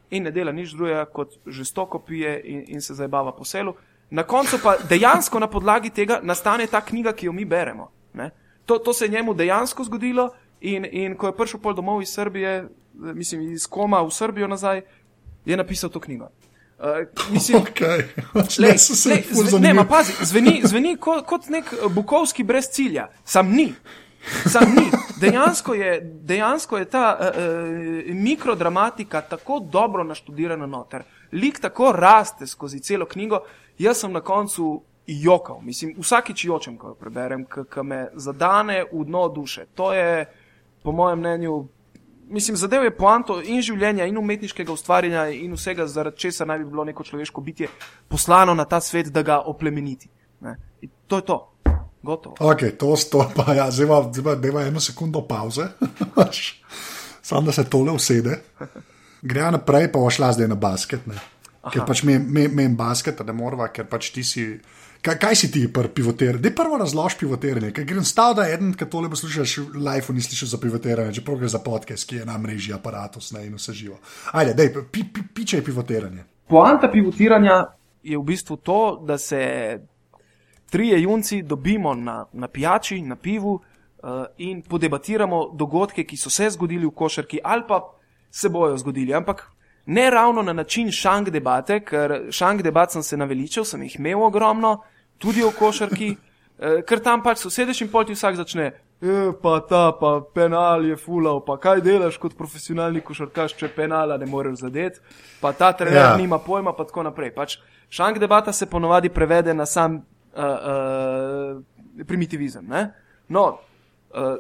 [0.10, 3.74] in ne dela nič drugega, kot žestoko pije in, in se zabava po selu.
[4.10, 7.92] Na koncu pa dejansko na podlagi tega nastane ta knjiga, ki jo mi beremo.
[8.14, 8.30] ne.
[8.66, 10.30] To, to se je njemu dejansko zgodilo
[10.62, 14.82] in, in ko je prišel pol domov iz Srbije, mislim iz Koma v Srbijo nazaj,
[15.46, 16.30] je napisal to knjigo.
[16.80, 18.04] Uh, mislim, Okay.
[18.62, 23.50] Lej, lej, zve, ne, ma pazi, zveni, zveni kot, kot nek Bukovski brez cilja, sam
[23.52, 23.74] ni.
[24.46, 24.86] Sam ni.
[25.22, 31.04] Dejansko je, dejansko je ta uh, uh, mikrodramatika tako dobro naštudirana noter.
[31.32, 33.40] Lik tako raste skozi celo knjigo.
[33.80, 39.06] Jaz sem na koncu jokal, mislim, vsakič jočem, ko jo preberem, ki me zadane v
[39.06, 39.66] dno duše.
[39.76, 40.26] To je,
[40.84, 41.68] po mojem mnenju,
[42.30, 46.70] mislim, zadev je poanto in življenja, in umetniškega ustvarjanja, in vsega, zaradi česa naj bi
[46.70, 47.70] bilo neko človeško bitje
[48.08, 50.10] poslano na ta svet, da ga oplemeniti.
[51.08, 51.40] To je to.
[52.40, 55.66] Ok, to sto pa, ja, zdaj pa deva eno sekundo pauze,
[57.28, 58.40] samo da se tole usede.
[59.22, 61.08] Gre naprej, pa bo šla zdaj na basket.
[61.08, 61.20] Ne?
[61.74, 64.46] Ker pač menim basket, ne morva, ker pač ti si.
[65.00, 66.42] Kaj, kaj si ti, pri pivotiranju?
[66.44, 70.24] Dej prvo razlož pivotiranje, ker grem stav, da eden, ki tole poslušaš, v live ni
[70.26, 73.78] slišal za pivotiranje, čeprav gre za podcast, ki je na mreži aparatus ne, in vse
[73.78, 73.96] živo.
[74.36, 76.26] Ajde, dej, pi, pi, piče je pivotiranje.
[76.52, 77.62] Poanta pivotiranja
[78.04, 79.40] je v bistvu to, da se
[80.70, 86.50] trije junci dobimo na, na pijači, na pivu uh, in podebatiramo dogodke, ki so se
[86.50, 87.82] zgodili v košarki ali pa
[88.32, 89.14] se bojo zgodili.
[89.14, 89.52] Ampak
[89.86, 94.24] ne ravno na način šank debate, ker šank debat sem se naveličal, sem jih imel
[94.24, 94.82] ogromno,
[95.18, 98.72] tudi o košarki, uh, ker tam pač sosedeš in poti vsak začne.
[99.00, 104.18] E, pa ta, pa penal je fulal, pa kaj delaš kot profesionalni košarkaš, če penala
[104.20, 105.00] ne moreš zadeti,
[105.40, 106.18] pa ta trener ja.
[106.20, 107.32] nima pojma, pa tako naprej.
[107.36, 107.56] Pač
[107.90, 112.68] šank debata se ponovadi prevede na sam uh, uh, primitivizem.
[112.68, 112.90] Ne?
[113.32, 113.46] No,
[114.12, 114.36] uh,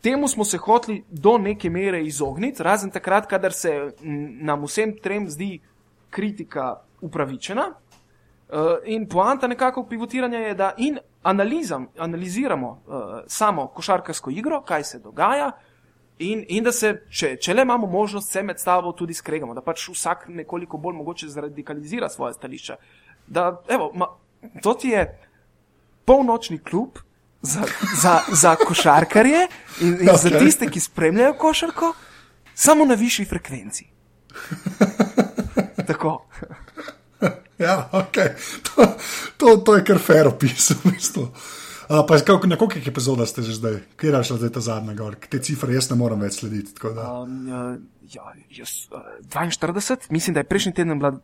[0.00, 3.92] temu smo se hoteli do neke mere izogniti, razen takrat, kadar se
[4.40, 5.58] nam vsem trem zdi
[6.10, 7.72] kritika upravičena.
[8.48, 14.84] Uh, in poanta nekako pivotiranja je, da in analizam, analiziramo uh, samo košarkarsko igro, kaj
[14.84, 15.50] se dogaja,
[16.18, 19.60] in, in da se, če, če le imamo možnost, se med sabo tudi skregamo, da
[19.60, 22.76] pač vsak nekoliko bolj mogoče zradikalizira svoje stališče.
[23.26, 24.08] Da, evo, ma,
[24.62, 25.04] to ti je
[26.08, 26.98] polnočni klub
[27.42, 27.62] za,
[28.02, 29.48] za, za košarkarje
[29.80, 30.22] in, in okay.
[30.22, 31.92] za tiste, ki spremljajo košarko,
[32.54, 33.84] samo na višji frekvenci.
[35.86, 36.28] Tako.
[37.58, 38.28] Ja, okay.
[38.62, 38.86] to,
[39.36, 40.70] to, to je kar fair opis.
[40.70, 41.22] V bistvu.
[41.88, 45.16] uh, kako, na koliko epizodah ste že zdaj, kje je šla zdaj ta zadnja gor?
[45.16, 46.74] Te cifre jaz ne morem več slediti.
[46.86, 47.50] Um,
[48.14, 51.18] ja, jaz, uh, 42, mislim, da je prejšnji teden bila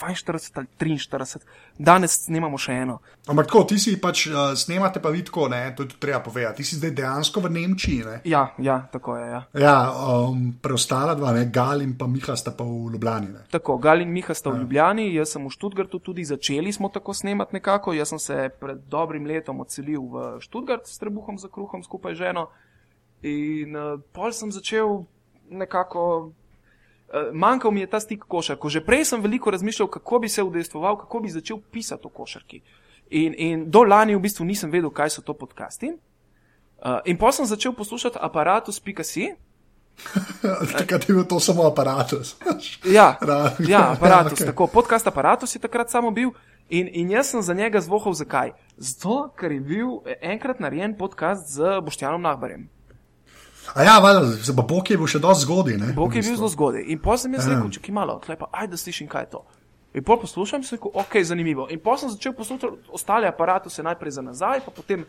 [0.00, 1.42] 42 ali 43,
[1.78, 2.98] danes snemamo še eno.
[3.28, 6.62] Ampak tako, ti si pač uh, snemate, pa vidko, ne, to je tudi treba povedati.
[6.62, 7.98] Ti si zdaj dejansko v Nemčiji.
[8.06, 8.16] Ne?
[8.24, 9.26] Ja, ja, tako je.
[9.28, 13.32] Ja, ja um, preostala dva, ne, Gal in pa Miha sta pa v Ljubljani.
[13.34, 13.44] Ne?
[13.52, 14.56] Tako, Gal in Miha sta ja.
[14.56, 17.92] v Ljubljani, jaz sem v Študgartu tudi začeli smo tako snemati nekako.
[17.92, 22.28] Jaz sem se pred dobrim letom odselil v Študgart s trebuhom za kruhom skupaj z
[22.28, 22.48] ženo.
[23.26, 25.02] In uh, pol sem začel
[25.50, 26.32] nekako
[27.32, 28.68] manjkal mi je ta stik košarko.
[28.68, 32.60] Že prej sem veliko razmišljal, kako bi se udejstvoval, kako bi začel pisati o košarki.
[33.10, 35.94] In, in do lani v bistvu nisem vedel, kaj so to podcasti.
[36.78, 39.32] Uh, in potem sem začel poslušati aparatus.si.
[40.78, 42.36] Takrat je bil to samo aparatus.
[42.98, 43.16] ja,
[43.72, 44.38] ja, aparatus.
[44.38, 44.46] Okay.
[44.46, 46.30] Tako, podcast aparatus je takrat samo bil.
[46.68, 48.52] In, in jaz sem za njega zvohal, zakaj?
[48.76, 49.88] Zato, ker je bil
[50.20, 52.68] enkrat narejen podcast z Boštjanom Nahbarjem.
[53.74, 55.92] A ja, valjda, se pa Bog je bil še dosti zgodaj.
[55.96, 56.84] Bog je bil zelo zgodaj.
[56.88, 57.54] In potem sem jaz ja.
[57.56, 59.42] rekel, če ki malo, klepa, ajde, slišim, kaj je to.
[59.94, 61.68] In potem poslušam, se rekel, ok, zanimivo.
[61.72, 65.04] In potem sem začel poslušati ostale aparate, se najprej za nazaj, pa potem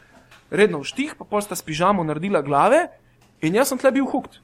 [0.51, 2.87] redno v štih, pa potem sta s pižamo naredila glave
[3.41, 4.41] in jaz sem tle bil hukt.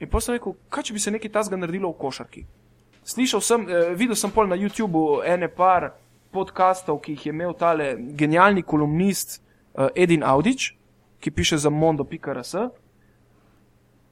[0.00, 2.44] In potem sem rekel, kaj če bi se nekaj tasga naredilo v košarki.
[3.04, 5.92] Slišal sem, eh, videl sem pol na YouTubu ene par
[6.32, 9.40] podkastov, ki jih je imel tale genialni kolumnist
[9.74, 10.76] eh, Edin Audič,
[11.20, 12.54] ki piše za mondo.rs.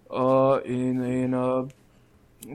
[0.08, 1.68] Uh, in in uh,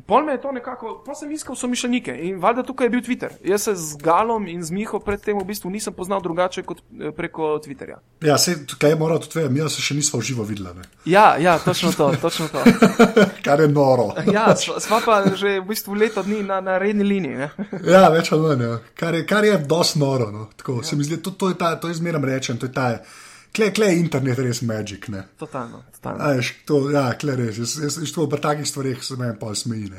[0.02, 3.30] pol me je to nekako, pa sem iskal somišljenike in valjda tukaj je bil Twitter.
[3.44, 7.12] Jaz se z Galom in z Miho predtem v bistvu nisem poznal drugače kot eh,
[7.12, 8.00] preko Twitterja.
[8.22, 10.74] Ja, se tukaj je moral tudi vedeti, mi se še nismo živo videli.
[10.76, 10.88] Ne?
[11.06, 12.64] Ja, ja, točno to, točno to.
[13.46, 14.10] Kar je noro.
[14.34, 17.36] ja, sva pa že v bistvu leto dni na, na redni liniji.
[17.38, 17.52] Ne?
[17.94, 18.80] ja, več ali manj, ja.
[18.96, 20.32] kar je, kar je dosti noro.
[20.32, 20.48] No.
[20.58, 20.90] Tako, ja.
[20.90, 22.90] Se mi zdi, to, to je ta, to je zmeraj rečem, to je ta.
[23.54, 25.08] Kle, kle je internet res magic.
[25.14, 25.24] Ne?
[25.38, 25.84] Totalno.
[25.94, 26.26] totalno.
[26.26, 27.60] Aj, to, ja, kle res.
[27.62, 29.92] Jaz, jaz, jaz to pri takih stvarih se meni pa smeji.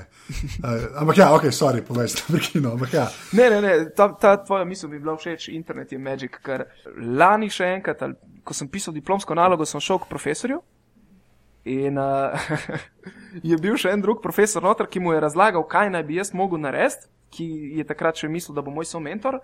[0.98, 2.74] Ampak ja, ok, sorry, povej, da prekino.
[2.92, 3.06] Ja.
[3.32, 6.40] Ne, ne, ne, ta, ta tvoja misel bi bila všeč, internet je magic.
[6.42, 6.66] Ker
[6.98, 10.58] lani še enkrat, ali, ko sem pisal diplomsko nalogo, sem šel k profesorju.
[11.70, 12.34] In uh,
[13.50, 16.34] je bil še en drug profesor, noter, ki mu je razlagal, kaj naj bi jaz
[16.34, 17.46] mogel narediti, ki
[17.78, 19.40] je takrat še mislil, da bo moj somentor.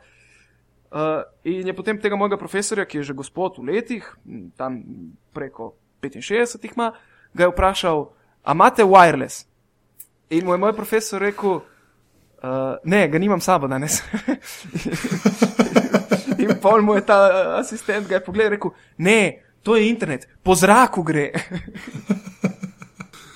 [0.90, 4.02] Uh, in je potem tega mojega profesorja, ki je že gospod v letih,
[4.58, 4.82] tam
[5.30, 6.90] preko 65 ima,
[7.34, 8.10] ga je vprašal,
[8.42, 9.46] a imate wireless?
[10.30, 11.62] In mu je moj profesor rekel,
[12.42, 14.02] uh, ne, ga nimam sabo danes.
[16.42, 17.18] in pol mu je ta
[17.60, 19.20] asistent ga je pogledal in rekel, ne,
[19.62, 21.30] to je internet, po zraku gre.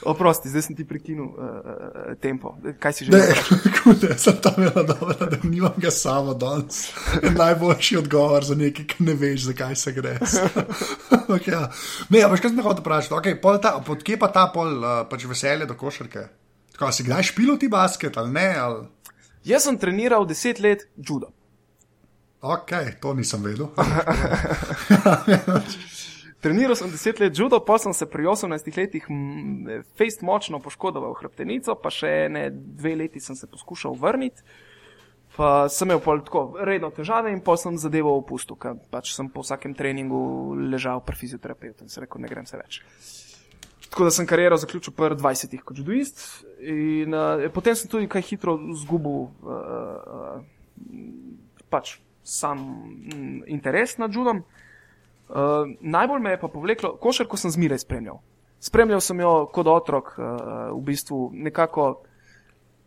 [0.05, 2.53] Oprosti, zdaj sem ti prekinil uh, tempo.
[2.81, 3.97] Kaj si že rekel?
[4.03, 6.93] Ne, sem tam imel dobro, da nimam ga samo danes.
[7.40, 10.19] Najboljši odgovor za nekaj, ki ne veš, zakaj se gre.
[11.35, 11.69] okay, ja.
[12.09, 13.14] Ne, ampak kaj sem hotel vprašati?
[13.14, 13.38] Okay,
[13.87, 16.27] pod kje pa ta pol uh, pač veselje do košarke?
[16.75, 18.51] Tako, si kdaj špil ti basket ali ne?
[18.59, 18.85] Ali...
[19.45, 21.33] Jaz sem treniral deset let judo.
[22.45, 23.71] Ok, to nisem vedel.
[26.44, 29.07] Treniral sem deset let judo, pa sem se pri 18 letih
[29.96, 34.44] fejst močno poškodoval hrbtenico, pa še ne dve leti sem se poskušal vrniti.
[35.38, 39.40] Pa sem imel tako redno težave in pa sem zadevo opustil, ker pač sem po
[39.40, 40.20] vsakem treningu
[40.68, 42.83] ležal pri fizioterapeutu in se rekel, ne grem se več.
[43.88, 46.22] Tako da sem kariero zaključil pri 20 kot judoist
[46.61, 50.44] in uh, potem sem tudi kaj hitro zgubil uh, uh,
[51.72, 54.44] pač sam mm, interes nad judom.
[55.35, 58.20] Uh, najbolj me je pa povleklo, košarko sem zmeraj spremljal.
[58.62, 60.27] Spremljal sem jo kot otrok, uh,
[60.77, 62.05] v bistvu nekako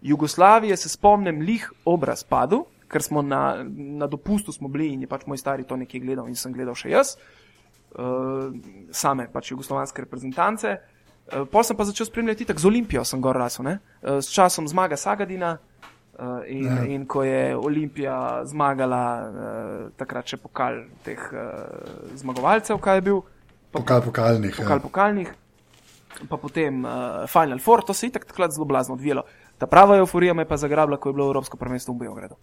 [0.02, 3.66] Jugoslavije, se spomnim, lih ob razpadu, ker smo na,
[4.00, 6.78] na dopustu smo bili in je pač moj stari to nekaj gledal in sem gledal
[6.78, 7.18] še jaz,
[8.00, 8.48] uh,
[8.96, 10.78] same pač jugoslovanske reprezentance.
[11.28, 14.72] Uh, pol sem pa začel spremljati tako z Olimpijo, sem gor rasel, uh, s časom
[14.72, 15.58] zmaga Sagadina.
[16.18, 16.84] Uh, in, ja.
[16.90, 21.68] in ko je Olimpija zmagala, uh, takrat še pokal teh uh,
[22.18, 23.20] zmagovalcev, kaj je bil?
[23.70, 24.56] Pokal pokalnih.
[24.58, 24.82] Pokal ja.
[24.82, 25.30] pokalnih,
[26.26, 29.28] pa potem uh, Final Four, to se je tako takrat zelo blazno odvijalo.
[29.62, 32.42] Ta prava euforija me je pa zagrabila, ko je bilo Evropsko prvenstvo v Beogradu.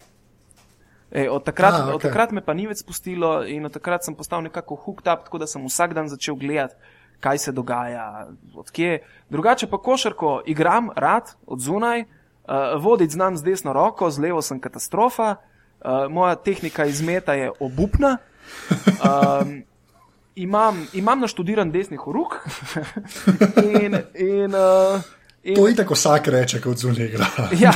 [1.11, 1.95] E, od, takrat, A, okay.
[1.95, 5.27] od takrat me pa ni več spustilo in od takrat sem postal nekako hooked up,
[5.27, 6.75] tako da sem vsak dan začel gledati,
[7.19, 9.01] kaj se dogaja, odkje.
[9.29, 12.07] Drugače pa košarko igram rad, od zunaj.
[12.47, 17.51] Uh, voditi znam z desno roko, z levo sem katastrofa, uh, moja tehnika izmeta je
[17.59, 18.17] obupna.
[18.85, 19.63] Um,
[20.35, 22.35] imam, imam naštudiran desni horuk.
[23.81, 25.01] in, in, uh,
[25.43, 27.25] in, to je tako vsak reče, kot zunaj igra.
[27.65, 27.73] ja.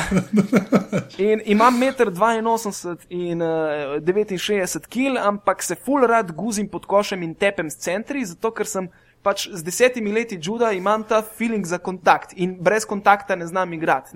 [1.17, 7.35] in, imam 1,82 in uh, 69 kg, ampak se full rad guzim pod košem in
[7.35, 8.89] tepem s centri, zato ker sem.
[9.19, 13.73] Pač z desetimi leti čuda imam ta feeling za kontakt in brez kontakta ne znam
[13.73, 14.15] igrati.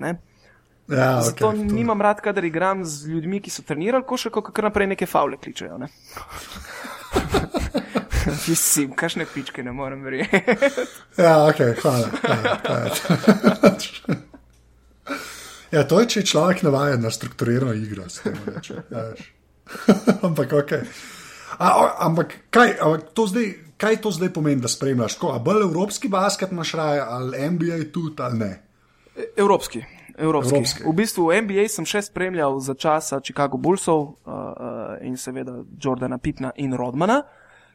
[0.88, 4.86] Ja, Zato okay, nimam rad, kadar igram z ljudmi, ki so trenirali košarko, kar naprej
[4.92, 5.78] neke faule kličejo.
[5.78, 5.88] Ne?
[8.48, 10.40] Mislim, kakšne pičke ne morem verjeti.
[11.16, 12.08] ja, ok, hvala.
[12.20, 12.90] hvala, hvala.
[15.70, 18.04] ja, to je, če je človek navaden na strukturirano igro.
[18.46, 19.06] Reče, ja,
[20.28, 20.72] ampak, ok.
[21.58, 25.16] A, a, ampak, kaj, ampak to zdaj, kaj to zdaj pomeni, da spremljaš?
[25.16, 28.52] Ko, a bolj evropski basket imaš raje, ali NBA tudi, ali ne?
[29.36, 29.84] Evropski.
[30.18, 30.54] Evropski.
[30.54, 30.82] Evropski.
[30.86, 34.44] V bistvu v NBA sem še spremljal za časa Chicago Bullsov uh, uh,
[35.02, 37.22] in seveda Jordana Pipna in Rodmana.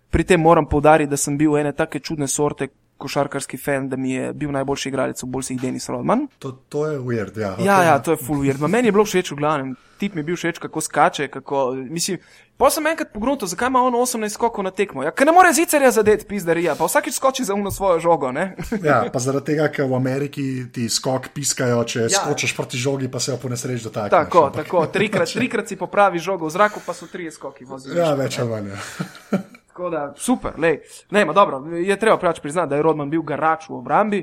[0.10, 2.68] Pri tem moram povdariti, da sem bil ene take čudne sorte
[3.00, 6.28] košarkarski fan, da mi je bil najboljši igralec v Bullsih Denis Rodman.
[6.44, 7.56] To, to je weird, ja.
[7.64, 8.60] Ja, ja, to je full weird.
[8.60, 9.74] Ma meni je bilo všeč v glavnem.
[10.00, 12.20] Tip mi je bil všeč, kako skače, kako, mislim,
[12.60, 15.04] Pa sem enkrat pogrunil, zakaj ima on 18 skokov na tekmo.
[15.06, 18.34] Ja, ker ne more zicerja zadeti, pizdarija, pa vsakič skoči za uno svojo žogo.
[18.84, 20.44] ja, pa zaradi tega, ker v Ameriki
[20.76, 22.10] ti skok piskajo, če ja.
[22.12, 24.12] skočiš proti žogi, pa se jo po nesreči dotakneš.
[24.12, 24.68] Tako, ampak.
[24.68, 27.64] tako, trikrat, trikrat si popravi žogo v zraku, pa so tri skoki.
[27.64, 28.76] Voziš, ja, več ali manj.
[29.80, 30.82] Tako da, super, lej.
[31.12, 34.20] Ne, ma dobro, je treba prač priznati, da je Rodman bil garač v obrambi.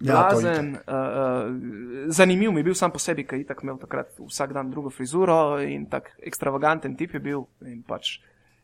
[0.00, 3.78] Blazen, ja, uh, uh, zanimiv mi je bil sam po sebi, ker je tako imel
[3.78, 8.16] takrat vsak dan drugo frizuro in tako ekstravaganten tip je bil in pač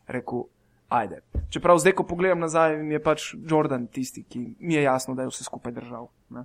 [0.08, 0.48] rekel,
[0.88, 1.20] ajde.
[1.54, 5.28] Čeprav zdaj, ko pogledam nazaj, mi je pač Jordan tisti, ki mi je jasno, da
[5.28, 6.10] je vse skupaj držal.
[6.34, 6.42] Ne?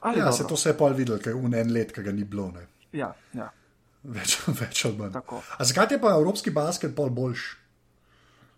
[0.00, 0.38] Ali ja, dobro.
[0.38, 2.48] se to vse je pa videl, ker je v en let, ki ga ni bilo.
[2.56, 2.64] Ne?
[2.96, 3.52] Ja, ja.
[4.00, 5.20] Več, več od manj.
[5.60, 7.65] Zakaj je pa evropski basketbol boljši?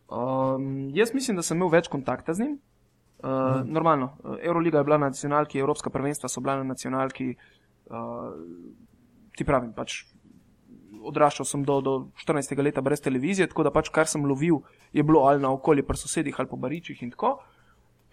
[0.08, 2.58] Um, jaz mislim, da sem imel več kontakta z njim.
[3.18, 7.34] Uh, normalno, Euroliga je bila na nacionalki, Evropska prvenstva so bila na nacionalki.
[7.90, 8.30] Uh,
[9.36, 10.04] ti pravim, pač
[11.08, 11.94] odraščal sem do, do
[12.24, 12.56] 14.
[12.62, 14.62] leta brez televizije, tako da pač kar sem lovil,
[14.96, 17.36] je bilo ali na okolje pri sosedih ali po baričih in tako.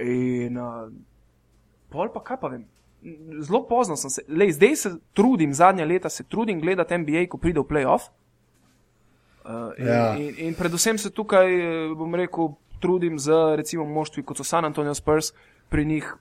[0.04, 0.90] In uh,
[1.94, 2.68] pol pa kaj pa vem.
[3.46, 7.38] Zelo pozno sem se, lej, zdaj se trudim, zadnja leta se trudim gledati NBA, ko
[7.38, 8.10] pride v playoff.
[8.10, 8.25] Uh,
[9.78, 10.16] in, ja.
[10.18, 11.52] in, in predvsem se tukaj,
[11.98, 15.32] bom rekel, trudim z recimo moštvi kot so San Antonijo Spurs,
[15.70, 16.16] pri njih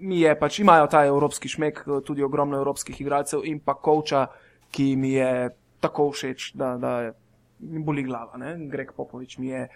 [0.00, 4.26] mi je pač imajo ta evropski šmek, tudi ogromno evropskih igralcev in pa koča,
[4.70, 7.12] ki mi je tako všeč, da, da
[7.58, 8.38] mi boli glava.
[8.38, 8.56] Ne?
[8.70, 9.68] Greg Popovič mi je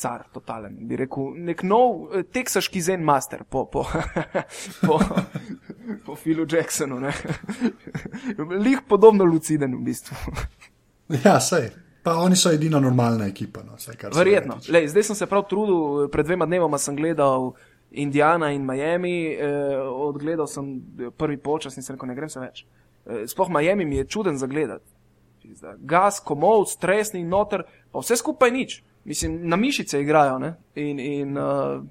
[0.00, 0.76] car, totalen.
[0.88, 3.84] Bi rekel, nek nov eh, teksaški zen master po, po,
[4.86, 4.98] po,
[6.06, 7.00] po Philu Jacksonu.
[8.64, 10.16] Lih podobno luciden v bistvu.
[11.24, 11.70] ja, sej.
[12.02, 13.62] Pa oni so edina normalna ekipa.
[13.62, 14.56] No, vse, Verjetno.
[14.68, 17.52] Lej, zdaj sem se prav trudil, pred dvema dnevoma sem gledal
[17.90, 20.80] Indiana in Miami, eh, odgledal sem
[21.16, 22.64] prvi počas in se rekel, ne grem se več.
[23.06, 24.84] Eh, sploh Miami mi je čuden za gledati.
[25.78, 28.82] Gas, komod, stresni, noter, pa vse skupaj nič.
[29.04, 30.38] Mislim, na mišice igrajo.
[30.38, 30.54] Ne?
[30.74, 31.82] In, in uh,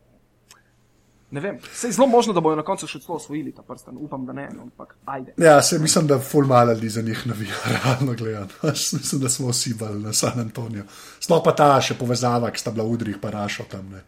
[1.31, 3.97] Ne vem, se je zelo možno, da bojo na koncu še celo osvojili ta prsten,
[4.01, 5.35] upam, da ne, no, ampak ajde.
[5.37, 8.49] Ja, se mislim, da ful malo ljudi za njih navija, realno gledano.
[8.63, 10.83] mislim, da smo vsi bili na San Antonijo.
[11.19, 13.93] Sploh pa ta še povezava, ki sta bila v udrih, pa rašo tam.
[13.93, 14.01] Ne.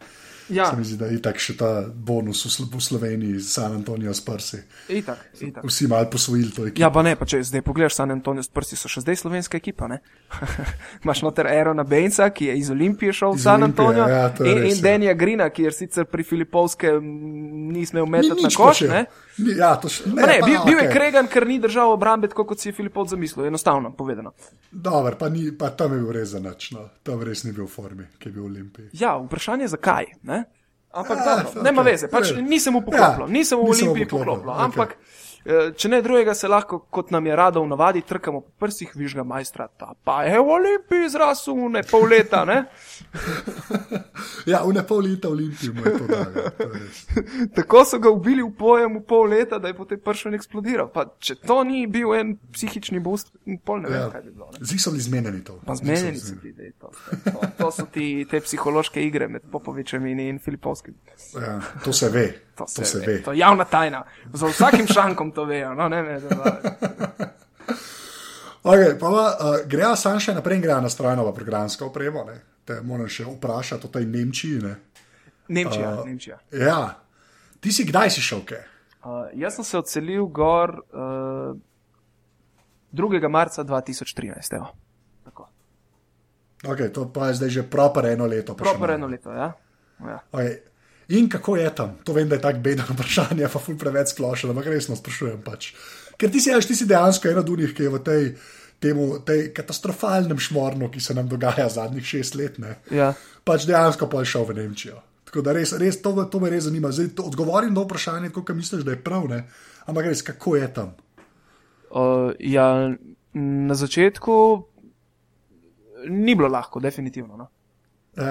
[0.51, 0.69] Ja.
[0.69, 4.23] Se mi zdi, da je tako še ta bonus v, v Sloveniji, San Antonijo s
[4.25, 4.61] prsi.
[4.91, 5.63] Itak, itak.
[5.63, 6.83] Vsi malo posvojili to ekipo.
[6.83, 9.57] Ja, pa ne, pa če zdaj pogledaš, San Antonijo s prsti so še zdaj slovenska
[9.57, 9.87] ekipa.
[9.87, 10.01] ne?
[11.03, 14.59] Imaš noter Aerona Benca, ki je iz Olimpije šel v San Antonijo, ja, je in,
[14.59, 14.83] res, in ja.
[14.89, 17.11] Denija Grina, ki je sicer pri Filipovskem
[17.71, 18.81] ni smel Ni metati na nič koš.
[18.81, 19.05] Ne?
[19.37, 20.93] Ni, ja, to še, Pa Ne, pa, bil, bil je okej.
[20.93, 23.47] kregan, ker ni držal obrambe tako, kot si je Filipov zamislil.
[23.47, 24.33] Enostavno povedano.
[24.71, 26.71] Dober, pa, ni, pa tam je bil res zanač.
[26.75, 26.87] No.
[27.03, 28.89] Tam res ni bil v formi, ki je bil v Olimpiji.
[28.99, 30.11] Ja, vprašanje je zakaj.
[30.27, 30.40] Ne?
[30.91, 33.63] Ampak Ja, ja, dobro, okej, nema veze, pač v nisem mu poklopil, Ja, nisem v
[33.63, 34.49] Olimpiji poklopil, poklopil.
[34.49, 34.63] okej.
[34.65, 34.89] Ampak
[35.75, 39.23] če ne drugega, se lahko, kot nam je rado v navadi, trkamo po prsih, vižga
[39.23, 42.45] majstra, ta pa je v Olimpiji zrasel, ne pol leta.
[42.45, 42.65] Ne?
[44.45, 47.01] Ja, v ne pol leta v Olimpiji mu je to res.
[47.57, 50.89] Tako so ga ubili v pojem v pol leta, da je potem pršen eksplodiral.
[50.89, 53.29] Pa, če to ni bil en psihični boost,
[53.65, 54.09] pol ne vem, Ja.
[54.09, 54.49] kaj bi bilo.
[54.59, 55.59] Zdi so bili zmenjeni to.
[55.65, 56.89] Pa so bili zmenjeni so ti, da je to.
[57.25, 60.97] To, to so ti te psihološke igre med Popovičem in, in Filipovskim.
[61.35, 62.25] Ja, to se ve.
[62.65, 63.21] To To se ve.
[63.21, 64.03] To je javna tajna.
[64.33, 65.73] Za vsakim šankom to vejo.
[65.73, 66.19] No, ne, ne,
[68.63, 72.21] Okay, pa, uh, greja sam še naprej in greja na strojno programsko opremo.
[72.27, 72.37] Ne?
[72.65, 74.59] Te moram še vprašati o tej Nemčiji.
[74.61, 74.75] Ne?
[75.49, 75.95] Nemčija.
[75.97, 76.37] Uh, Nemčija.
[76.53, 76.81] Ja,
[77.59, 78.61] ti si kdaj si šel kaj?
[79.01, 81.57] Uh, jaz sem se odselil gor uh,
[82.93, 83.29] 2.
[83.33, 84.55] marca 2013.
[84.59, 84.69] Evo.
[85.25, 85.49] Tako.
[86.69, 88.53] Okay, to pa je zdaj že proper eno leto.
[88.53, 89.49] Proper eno leto, ja.
[90.05, 90.19] ja.
[90.29, 90.61] Okay.
[91.17, 91.97] In kako je tam?
[92.07, 95.41] To vem, da je tako bedno vprašanje, pa ful preveč splošno, ampak resno sprašujem.
[95.45, 95.73] Pač.
[96.17, 98.27] Ker ti si, veš, ti si dejansko ena od unih, ki je v tej,
[98.81, 103.11] temu, tej katastrofalnem šmornu, ki se nam dogaja zadnjih šest let, ne, ja.
[103.43, 105.01] pač dejansko pa je šel v Nemčijo.
[105.31, 106.91] Tako da res, res to, to me res zanima.
[106.91, 109.45] Zdaj, to, odgovorim na vprašanje, koliko misliš, da je prav, ne?
[109.87, 110.91] ampak res, kako je tam.
[111.91, 112.91] Uh, ja,
[113.39, 114.35] na začetku
[116.11, 117.37] ni bilo lahko, definitivno.
[117.37, 117.47] No.
[118.17, 118.23] Uh,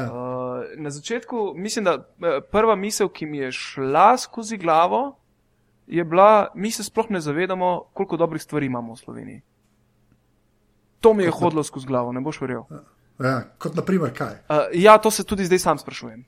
[0.77, 5.17] na začetku mislim, da eh, prva misel, ki mi je šla skozi glavo,
[5.87, 9.41] je bila, mi se sploh ne zavedamo, koliko dobrih stvari imamo v Sloveniji.
[11.01, 12.63] To mi je hodilo skozi glavo, ne boš verjel.
[13.21, 14.37] Ja, kot naprimer kaj.
[14.49, 16.25] Uh, ja, to se tudi zdaj sam sprašujem.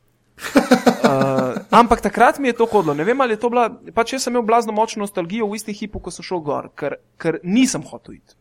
[0.54, 2.94] Uh, ampak takrat mi je to hodilo.
[2.94, 3.68] Ne vem, ali je to bila.
[3.94, 6.96] Pač jaz sem imel blazno močno nostalgijo v istem hipu, ko sem šel gor, ker,
[7.20, 8.34] ker nisem hotel iti.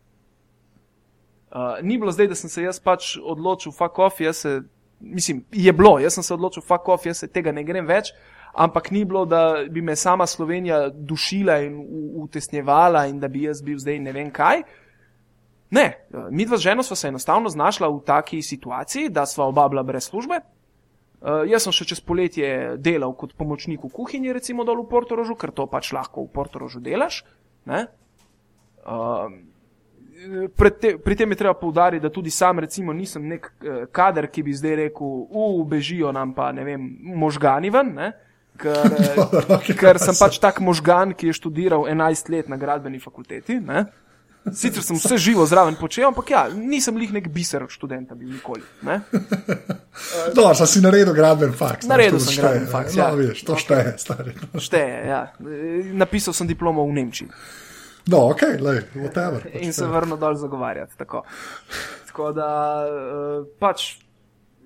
[1.52, 4.62] Uh, ni bilo zdaj, da sem se jaz pač odločil, fuck off, jaz se,
[5.02, 8.12] mislim, je bilo, jaz sem se odločil, fuck off, jaz se tega ne grem več,
[8.52, 11.76] ampak ni bilo, da bi me sama Slovenija dušila in
[12.22, 14.62] utesnjevala in da bi jaz bil zdaj ne vem kaj.
[15.72, 15.86] Ne,
[16.30, 19.82] mi dva z ženo sva se enostavno znašla v taki situaciji, da sva oba bila
[19.82, 20.40] brez službe.
[21.22, 25.36] Uh, jaz sem še čez poletje delal kot pomočnik v kuhinji, recimo dol v Portorožu,
[25.38, 27.22] ker to pač lahko v Portorožu delaš.
[27.64, 27.86] ne.
[28.82, 29.30] Uh,
[30.80, 34.42] te, pri tem je treba poudariti, da tudi sam recimo nisem nek uh, kader, ki
[34.42, 37.94] bi zdaj rekel, u, bežijo nam pa ne vem, možgani ven.
[37.94, 38.12] Ne?
[38.58, 39.18] Ker, eh,
[39.56, 43.56] Okej, ker sem pač tak možgan, ki je študiral 11 let na gradbeni fakulteti.
[43.60, 43.86] Ne?
[44.42, 48.64] Sicer sem vse živo zraven počel, ampak ja, nisem lih nek biser študenta bil nikoli.
[48.82, 49.00] Ne?
[50.32, 51.84] No, sem si naredil gradben faks.
[51.84, 53.08] no, Naredil sem šteje, gradbeni faks, No, ja.
[53.12, 54.32] vidiš, to šteje, stari.
[54.56, 55.20] Šteje, ja.
[55.36, 57.28] E, Napisal sem diplomo v Nemčiji
[58.10, 59.44] No, ok, lej, whatever.
[59.46, 60.96] pač in se vrnil dol zagovarjati.
[60.98, 61.22] Tako,
[62.10, 62.48] tako da
[62.86, 63.98] eh, pač.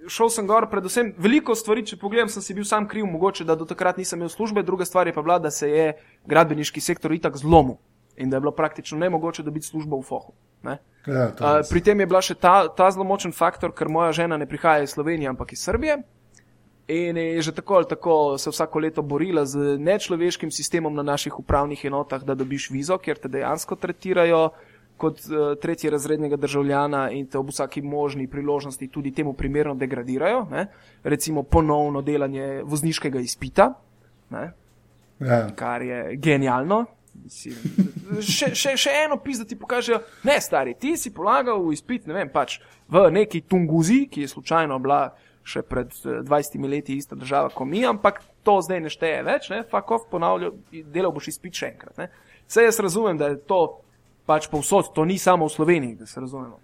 [0.06, 3.56] Šel sem gor, predvsem veliko stvari, če pogledam, sem si bil sam kriv, mogoče, da
[3.58, 5.86] do takrat nisem imel službe, druga stvar je pa bila, da se je
[6.30, 7.80] gradbeniški sektor itak zlomil
[8.16, 10.32] in da je bilo praktično nemogoče dobiti službo v Fohu.
[10.62, 10.78] Ne?
[11.06, 14.38] Ja, Uh, pri tem je bila še ta, ta zelo močen faktor, ker moja žena
[14.38, 16.00] ne prihaja iz Slovenije, ampak iz Srbije.
[16.88, 21.38] In je že tako ali tako se vsako leto borila z nečloveškim sistemom na naših
[21.38, 24.50] upravnih enotah, da dobiš vizo, kjer te dejansko tretirajo
[24.96, 30.46] kot uh, tretji razrednega državljana in te ob vsaki možni priložnosti tudi temu primerno degradirajo.
[30.50, 30.66] Ne?
[31.02, 33.72] Recimo ponovno delanje vozniškega izpita,
[34.30, 34.52] ne?
[35.20, 35.46] Ja.
[35.56, 36.84] kar je genialno.
[37.24, 37.54] Mislim,
[38.20, 42.04] Še, še, še eno pis, da ti pokažejo, ne, stari, ti si polagal v izpit,
[42.06, 42.60] ne vem, pač
[42.92, 45.00] v neki Tunguzi, ki je slučajno bila
[45.46, 49.50] še pred eh, 20 leti ista država kot mi, ampak to zdaj ne šteje več,
[49.54, 50.54] ne, fuck off, ponavljal,
[50.92, 51.96] delal boš izpit še enkrat.
[52.02, 52.10] Ne.
[52.46, 53.60] Vse jaz razumem, da je to
[54.26, 56.58] pač povsod, to ni samo v Sloveniji, da se razumemo.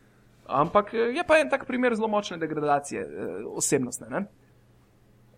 [0.46, 4.10] Ampak eh, je pa en tak primer zelo močne degradacije eh, osebnostne.
[4.10, 4.24] Ne.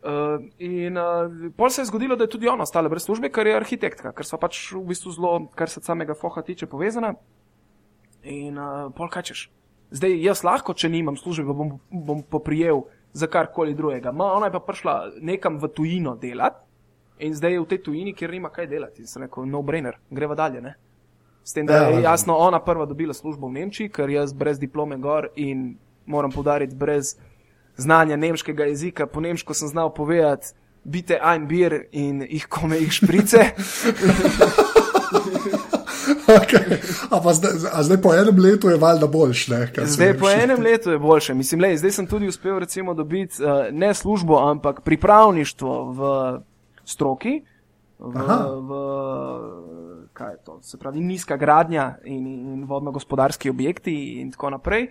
[0.05, 3.49] Uh, in uh, pol se je zgodilo, da je tudi ona ostala brez službe, ker
[3.49, 7.15] je arhitektka, ker so pač v bistvu zelo, kar se samega foha tiče, povezana.
[8.29, 9.47] In uh, pol kaj češ.
[9.97, 12.85] Zdaj jaz lahko, če nimam službe, bom, bom poprijel
[13.15, 14.13] za karkoli drugega.
[14.13, 16.65] Ma, ona je pa prišla nekam v tujino delati
[17.19, 19.03] in zdaj je v tej tujini, kjer nima kaj delati.
[19.03, 20.61] In sem rekel, no brainer, greva dalje.
[20.61, 20.75] Ne?
[21.45, 22.11] S tem, da Ja, je ja.
[22.11, 26.75] jasno ona prva dobila službo v Nemčiji, ker jaz brez diplome gor in moram podariti
[26.75, 27.15] brez
[27.77, 30.55] znanja nemškega jezika, po nemško sem znal povedati
[30.85, 33.39] bite ein bir in jih kome jih šprice.
[36.25, 36.79] Okay.
[37.11, 39.69] A, zdaj, a zdaj po enem letu je valjda boljš, ne?
[39.85, 41.35] Zdaj po enem letu je boljše.
[41.35, 46.01] Mislim, lej, zdaj sem tudi uspel recimo dobiti uh, ne službo, ampak pripravništvo v
[46.85, 47.43] stroki,
[47.99, 48.39] v, Aha.
[48.61, 48.71] v
[50.13, 54.89] kaj je to, se pravi nizka gradnja in, in vodno-gospodarski objekti in tako naprej.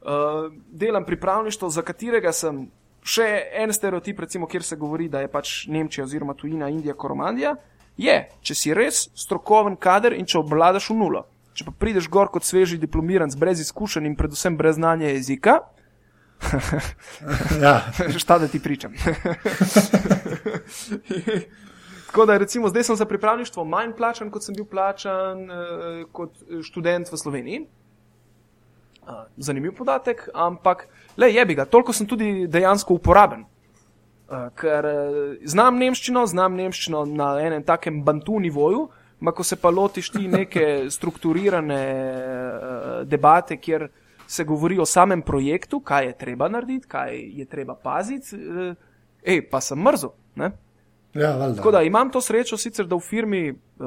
[0.00, 2.66] Uh, delam pripravništvo, za katerega sem
[3.06, 3.26] še
[3.62, 7.54] en stereotip, recimo, kjer se govori, da je pač Nemčija oziroma tujina Indija koromandija,
[7.96, 11.24] je, če si res strokoven kader in če obvladaš v nulo.
[11.56, 15.62] Če pa prideš gor kot sveži diplomiranc, brez izkušenj in predvsem brez znanja jezika,
[17.62, 17.80] Ja,
[18.18, 18.92] šta da ti pričam.
[22.06, 26.30] Tako da, recimo, zdaj sem za pripravništvo manj plačan, kot sem bil plačan eh, kot
[26.62, 27.60] študent v Sloveniji.
[27.60, 27.66] Eh,
[29.36, 33.44] Zanimiv podatek, ampak le je bi ga, toliko sem tudi dejansko uporaben.
[34.26, 38.88] Uh, ker uh, znam nemščino, znam nemščino na enem takem bantu nivoju,
[39.20, 40.66] ma ko se pa lotiš ti neke
[40.96, 43.88] strukturirane uh, debate, kjer
[44.26, 48.74] se govori o samem projektu, kaj je treba narediti, kaj je treba paziti, uh,
[49.22, 50.10] ej, pa sem mrzel.
[50.34, 50.50] Ne?
[51.20, 51.56] ja valjda.
[51.56, 53.86] Tako da imam to srečo, sicer da v firmi uh,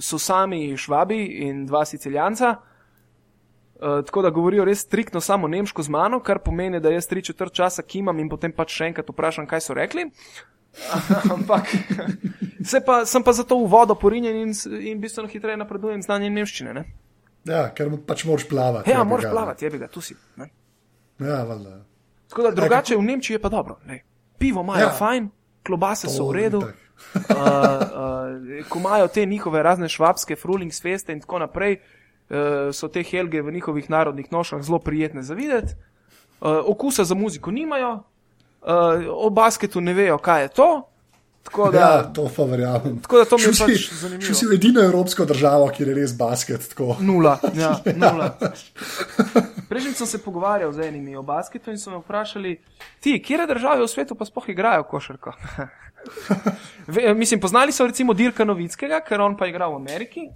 [0.00, 2.56] so sami švabi in dva sicilijanca.
[3.80, 7.22] Uh, tako da govorijo res striktno samo nemško z mano, kar pomeni, da jaz tri
[7.24, 10.04] četrt časa kimam in potem pač še enkrat vprašam, kaj so rekli.
[11.34, 11.70] Ampak
[12.64, 14.52] se pa, sem pa zato v vodo porinjen in,
[14.84, 16.74] in bistveno hitreje napredujem z znanjem nemščine.
[16.76, 16.84] Ne?
[17.48, 18.90] Ja, ker pač moraš plavati.
[18.92, 20.14] Ja, moraš plavati, je bi ga, tu si.
[20.36, 20.50] Ne?
[21.18, 21.80] Ja, valjda.
[22.28, 23.78] Tako da drugače v Nemčiji je pa dobro.
[23.88, 24.02] Ne?
[24.38, 24.92] Pivo imajo Ja.
[24.92, 25.30] fajn,
[25.66, 26.60] klobase so To v redu.
[26.60, 26.68] uh,
[27.32, 31.99] uh, ko imajo te njihove razne švabske frulingsfeste in tako naprej, uh,
[32.72, 35.74] so te helge v njihovih narodnih nošah zelo prijetne za videti.
[36.40, 38.70] Uh, okusa za muziko nimajo, uh,
[39.14, 40.70] o basketu ne vejo, kaj je to.
[41.42, 43.00] Tako da, Ja, to pa verjamem.
[43.00, 44.26] Tako da to mi je pač zanimivo.
[44.26, 46.68] šel si v edino evropsko državo, kjer je res basket.
[46.68, 46.96] Tako.
[47.00, 47.38] Nula.
[47.56, 48.34] Ja, nula.
[49.68, 52.58] Prejšnjič sem se pogovarjal z enimi o basketu in so me vprašali,
[53.00, 55.32] ti, kje države v svetu pa sploh igrajo košarko?
[56.94, 60.28] Ve, mislim, poznali so recimo Dirka Novickega, ker on pa igra v Ameriki.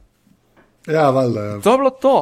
[0.86, 1.44] Ja, valjda.
[1.44, 1.60] Ja.
[1.60, 2.16] To je bilo to.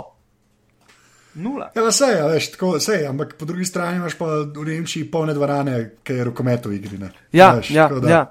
[1.34, 1.70] Nula.
[1.74, 5.34] Ja, sej, ja, veš, tako, sej, ampak po drugi strani imaš pa v Nemčiji polne
[5.34, 6.98] dvorane, ki je rokomet v igri.
[7.00, 7.08] Ne.
[7.32, 8.22] Ja, Veš, ja, tako da, ja.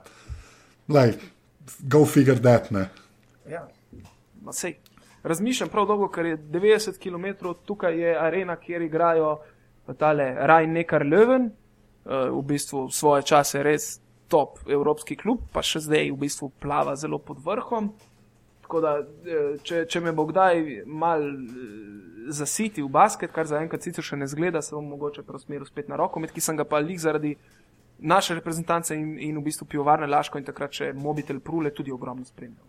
[0.88, 1.16] Lej,
[1.80, 2.72] go figure that.
[2.72, 2.90] Ne.
[3.50, 3.66] ja.
[4.42, 4.78] Ma sej.
[5.24, 9.36] Razmišljam prav dolgo, ker je 90 km tukaj je arena, kjer igrajo
[9.98, 15.84] tale Rajn Nekar Löwen, eh, v bistvu svoje čase res top evropski klub, pa še
[15.84, 17.92] zdaj v bistvu plava zelo pod vrhom.
[18.72, 18.92] Tako da,
[19.28, 21.72] eh, če, če me bo kdaj mal eh,
[22.32, 25.98] zasiti v basket, kar zaenkrat sicer še ne zgleda, se bom mogoče preusmeril spet na
[26.00, 27.34] rokomet, ki sem ga pa lik zaradi
[28.00, 32.24] naše reprezentance in, in v bistvu pivovarne Laško in takrat še mobitel prule tudi ogromno
[32.24, 32.64] spremljal.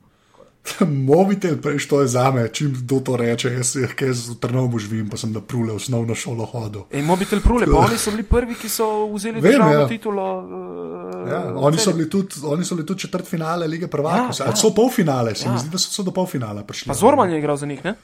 [1.10, 3.50] Mobitel, prej to je za me, čim kdo to reče.
[3.52, 6.84] Jaz, jaz v Trnovu živim, pa sem na prule osnovno šolo hodil.
[6.90, 9.88] Ej, mobitel prule, pa oni so bili prvi, ki so vzeli Vem, državno ja.
[9.88, 10.26] titulo.
[10.38, 14.56] Uh, Ja, oni, so tudi, oni so bili tudi četrt finale lige prvakov, Ja, ja,
[14.56, 15.52] so polfinale, se Ja.
[15.52, 16.88] mi zdi, da so, so do polfinala prišli.
[16.88, 17.94] Pa Zorman je igral za njih, ne?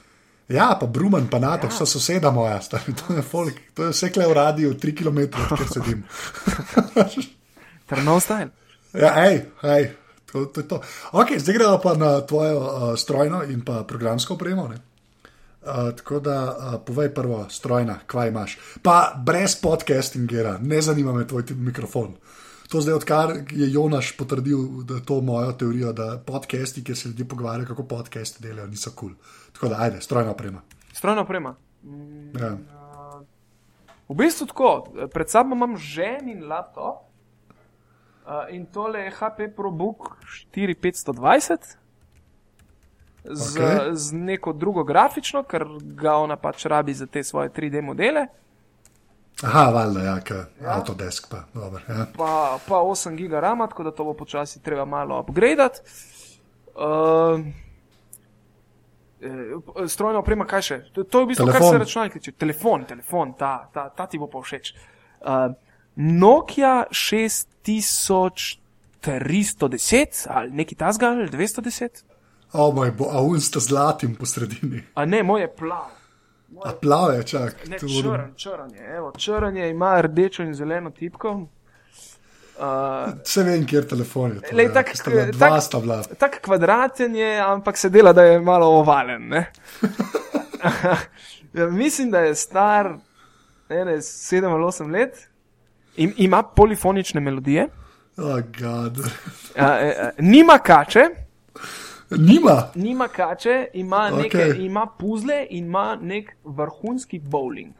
[0.49, 1.75] Ja, pa Bruman, pa Natek, ja.
[1.77, 5.17] so soseda moja, stari, to je folk, to je vse kle v radiju, tri km,
[5.17, 6.03] kjer sedim.
[7.89, 8.49] Trnov style.
[8.93, 9.91] Ja, hej, hej,
[10.31, 10.81] to, to to.
[11.11, 14.67] Ok, zdaj gremo pa na tvojo uh, strojno in pa programsko opremo.
[14.67, 14.75] ne.
[14.75, 18.57] Uh, tako da uh, povej prvo, strojna, kvaj imaš.
[18.81, 22.15] Pa brez podcastinga, ne zanima me tvoj mikrofon.
[22.69, 27.09] To zdaj, odkar je Jonaš potrdil, da je to moja teorija, da podcasti, kjer se
[27.09, 29.09] ljudje pogovarjajo, kako podcasti delajo, niso kul.
[29.09, 29.19] Cool.
[29.53, 30.61] Tako da, ajde, strojna oprema.
[30.93, 31.55] Strojna oprema.
[32.39, 32.57] Ja.
[34.09, 37.08] V bistvu tako, pred sabo imam ženin laptop
[38.25, 40.17] uh, in tole je HP ProBook
[40.55, 41.57] 4520
[43.23, 43.89] z, okay.
[43.93, 48.27] z neko drugo grafično, ker ga ona pač rabi za te svoje 3D modele,
[49.43, 50.19] Aha, valjda, ja,
[50.61, 50.75] ja.
[50.75, 51.81] Autodesk pa, dobro.
[51.89, 52.05] Ja.
[52.17, 55.79] pa, pa 8 giga rama, tako da to bo počasi treba malo upgradati.
[56.75, 57.39] Uh,
[59.87, 60.77] Strojna oprema, kaj še?
[60.93, 61.61] To, to je v bistvu, telefon.
[61.61, 62.31] kar se računalnik tiče.
[62.31, 64.73] Telefon, telefon, ta, ta, ta ti bo pa všeč.
[65.19, 65.55] Uh,
[65.95, 66.87] Nokia
[67.69, 72.03] 6310 ali neki tasga ali 210,
[72.53, 74.83] O moj bo, a un sta zlatim po sredini.
[74.95, 75.85] a ne, moj je plav.
[76.65, 77.67] A plave, čak.
[77.67, 81.31] Ne, črn, črn je, evo, črn je, ima rdečo in zeleno tipko.
[81.31, 81.47] Uh,
[83.23, 84.41] Vse vem, kjer telefon je.
[84.55, 85.25] Lej, ja, tak- bila,
[85.61, 86.03] tak- bila.
[86.03, 89.33] tak kvadraten je, ampak se dela, da je malo ovalen.
[91.53, 92.93] ja, mislim, da je star
[93.69, 95.28] ene, 7 ali 8 let,
[95.97, 97.67] Im, ima polifonične melodije.
[98.17, 98.97] Oh, God.
[98.97, 99.05] Uh,
[99.55, 100.99] uh, nima kače,
[102.09, 102.67] Nima.
[102.75, 104.65] nima kače, ima, neke, Okej.
[104.65, 107.73] ima puzle in ima nek vrhunski bowling,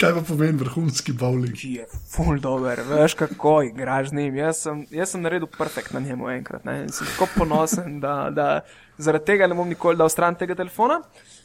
[0.00, 1.54] Kaj pa pomeni vrhunski bowling?
[1.56, 4.36] ki je full dober, veš kako igraš z njim.
[4.36, 6.82] Jaz sem, jaz sem naredil perfekt na njemu enkrat ne?
[6.82, 8.60] in sem tako ponosen, da, da
[8.98, 11.00] zaradi tega ne bom nikoli dal stran tega telefona.
[11.00, 11.43] Uh,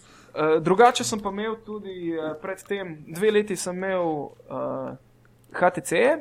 [0.62, 4.96] drugače sem pa imel tudi uh, predtem, dve leti sem imel uh,
[5.54, 5.92] HTC.
[5.92, 6.20] -je.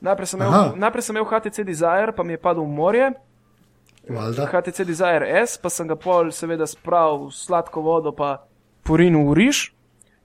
[0.00, 0.72] Najprej sem, imel, Aha.
[0.76, 3.12] najprej sem imel HTC Desire, pa mi je padel v morje.
[4.08, 4.46] Valjda.
[4.46, 8.48] HTC Desire S, pa sem ga pol seveda spravil v sladko vodo, pa
[8.82, 9.72] porinil v riž.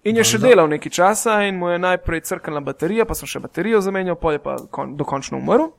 [0.08, 0.47] In je še Valjda.
[0.47, 4.38] delal nekaj časa, in mu je najprej crknila baterija, pa sem še baterijo zamenjal, pol
[4.38, 5.74] je pa kon, dokončno umrl.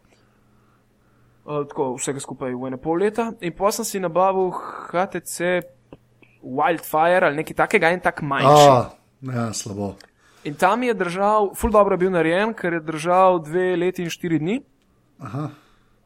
[1.46, 3.30] Uh, tako vsega skupaj v ene pol leta.
[3.40, 4.52] In potem sem si nabavil
[4.92, 5.64] HTC
[6.46, 8.66] Wildfire ali nekaj takega, en tak manjši.
[8.70, 9.96] A, ja, slabo.
[10.46, 14.12] In tam je držal, full dobro je bil narejen, ker je držal dve leti in
[14.12, 14.60] štiri dni.
[15.18, 15.48] Aha.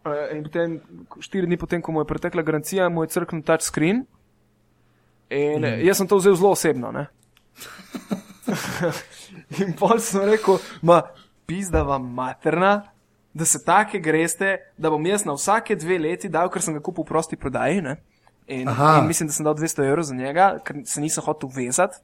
[0.00, 0.78] Uh, in potem,
[1.20, 4.06] štiri dni potem, ko mu je pretekla garancija, mu je crknil touchscreen.
[5.30, 5.84] In mm.
[5.84, 6.88] jaz sem to vzel zelo osebno.
[9.60, 11.02] in pol sem rekel, ma,
[11.44, 12.88] pizda vam materna,
[13.36, 16.82] da se take greste, da bom jaz na vsake dve leti dal, ker sem ga
[16.82, 17.84] kupil v prosti prodaji.
[17.84, 18.00] Ne?
[18.50, 18.98] In, Aha.
[19.00, 21.96] in mislim, da sem dal 200 evrov za njega, ker se nisem hotel vezati.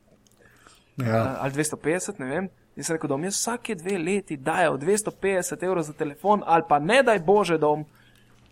[0.97, 1.23] Ja.
[1.23, 2.49] Uh, ali 250, ne vem.
[2.77, 6.79] In sem rekel, da jaz vsake dve leti dajal 250 evrov za telefon, ali pa
[6.79, 7.85] ne daj Bože, da bom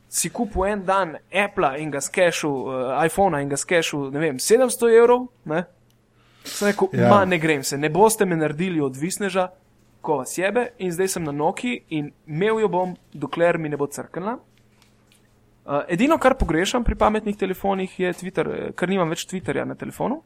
[0.09, 4.39] si kupil en dan Apple in ga skešil, uh, iPhone in ga skešil, ne vem,
[4.39, 5.29] 700 evrov.
[5.45, 5.65] Ne?
[6.45, 7.09] Sem rekel, ja.
[7.09, 9.49] ma ne grem se, ne boste me naredili odvisneža,
[10.05, 10.69] ko vas jebe.
[10.79, 14.37] In zdaj sem na Noki in imel jo bom, dokler mi ne bo crknila.
[15.65, 19.75] Uh, edino, kar pogrešam pri pametnih telefonih, je Twitter, eh, ker nimam več Twitterja na
[19.75, 20.21] telefonu.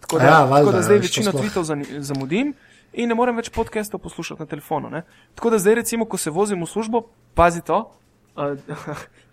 [0.00, 1.62] Tako da, Ja, valjda, tako da zdaj ja, večino tweetov
[2.00, 2.54] zamudim
[2.92, 4.90] in ne morem več podcastov poslušati na telefonu.
[4.90, 5.04] Ne?
[5.34, 7.92] Tako da zdaj, recimo, ko se vozim v službo, pazi to.
[8.34, 8.58] Uh,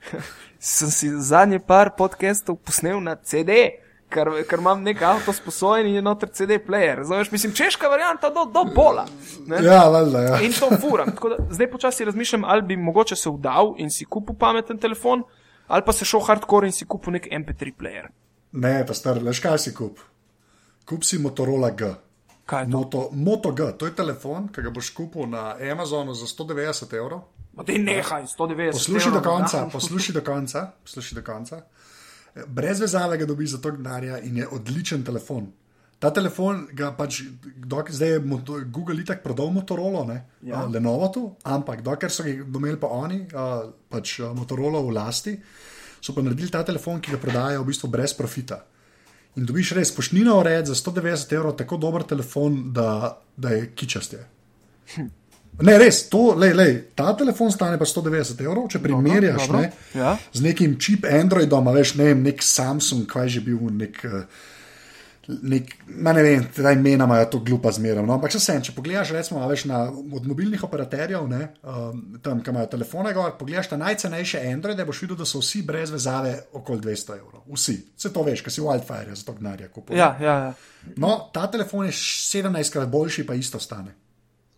[0.60, 3.58] sem si zadnji par podcastov posnel na CD,
[4.14, 7.02] ker, ker imam nek avto sposojen in je noter CD player.
[7.04, 9.08] Znaš, mislim, češka varianta do, do pola.
[9.48, 9.64] Ne?
[9.66, 10.40] Ja, valjda, ja.
[10.46, 11.12] In to furam.
[11.16, 15.24] Tako Da, zdaj počasi razmišljam, ali bi mogoče se vdal in si kupil pameten telefon,
[15.68, 18.10] ali pa se šel hardcore in si kupil nek MP3 player.
[18.52, 20.00] Ne, ta star, veš kaj si kup?
[20.88, 21.94] Kup si Motorola G.
[22.48, 22.78] Kaj je to?
[22.78, 27.26] Moto, Moto G, to je telefon, ki ga boš kupil na Amazonu za 190 evrov.
[27.54, 28.72] Ma Dej nehaj, 190.
[28.72, 29.72] Poslušaj do evrov na konca, dan.
[29.74, 31.62] poslušaj do konca, poslušaj do konca.
[32.48, 35.52] Brez vezave ga dobiš za to denarja in je odličen telefon.
[36.00, 37.24] Ta telefon, ga pač,
[37.58, 40.62] dok, zdaj je moto, Google itak prodal Motorola, ne, ja.
[40.62, 44.94] uh, Lenovo tu, ampak dokler so ga imeli pa oni, uh, pač uh, Motorola v
[44.94, 45.34] lasti,
[45.98, 48.60] so pa naredili ta telefon, ki ga prodajajo v bistvu brez profita.
[49.38, 54.22] In dobiš res poštnino ured za 190 evrov, tako dober telefon, da, da je kičaste.
[55.58, 59.60] Ne, res, to, lej, lej, ta telefon stane pa 190 evrov, če primerjaš dobro.
[59.60, 60.14] ne, Ja.
[60.30, 63.98] z nekim čip Androidom, a veš, ne vem, nek Samsung, kaj že bil, nek.
[64.06, 64.46] eh,
[65.28, 68.06] Nek, ne vem, ta imena imajo to glupa zmeraj.
[68.06, 68.16] No?
[68.16, 72.54] Ampak če se če pogledaš, recimo, veš, na, od mobilnih operaterjev, ne, um, tam, ki
[72.54, 76.80] imajo telefone, gor, pogledaš na najcenejše Androide, boš videl, da so vsi brez vezave okoli
[76.86, 77.44] 200 evrov.
[77.52, 77.76] Vsi.
[77.98, 80.00] Vse to veš, ker si Wildfire za to gnarja kupil.
[80.00, 80.96] Ja, ja, ja.
[80.96, 83.98] No, ta telefon je 17krat boljši, pa isto stane.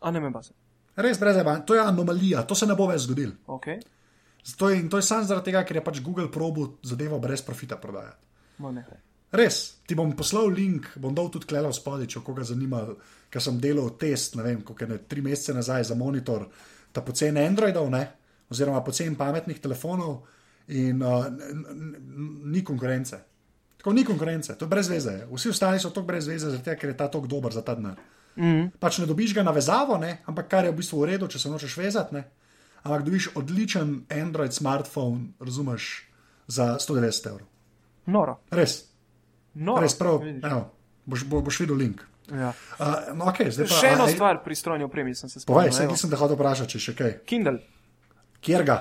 [0.06, 0.54] A ne me baze.
[1.00, 1.66] Res brez zabave.
[1.66, 3.34] To je anomalija, to se ne bo več zgodilo.
[3.58, 3.82] Okay.
[4.60, 7.42] To je, in to je samo zaradi tega, ker je pač Google probo zadevo brez
[7.42, 8.28] profita prodajati.
[8.60, 8.74] No.
[9.32, 12.82] Res, ti bom poslal link, bom dal tudi klelo spodaj, če koga zanima,
[13.30, 16.48] ker sem delal test, ne vem, koliko je tri mesece nazaj za monitor,
[16.92, 18.02] ta pocen Androidov, ne,
[18.50, 20.24] oziroma pocen pametnih telefonov
[20.74, 21.28] in uh,
[22.50, 23.22] ni konkurence.
[23.78, 25.14] Tako ni konkurence, to je brez veze.
[25.30, 28.02] Vsi ostali so tako brez veze, zato ker je ta tok dober za ta denar.
[28.36, 28.74] Mm.
[28.82, 31.40] Pač ne dobiš ga na vezavo, ne, ampak kar je v bistvu v redu, če
[31.40, 32.26] se nočeš vezati, ne,
[32.82, 35.94] ampak dobiš odličen Android smartphone, razumeš,
[36.50, 37.48] za 190 evrov.
[38.10, 38.40] Noro.
[38.50, 38.90] Res.
[39.56, 39.82] Noro.
[39.82, 40.62] Res prav, evo,
[41.06, 42.06] boš, bo, boš videl link.
[42.30, 42.52] Ja.
[42.78, 45.78] Uh, no, okay, pa, Še eno a- stvar pri strojni opremi sem se Povej, spomnil.
[45.78, 45.98] sem, evo.
[45.98, 47.14] sem te hotel vprašati, če še kaj.
[47.26, 47.58] Kindle.
[48.46, 48.78] Kjer ga?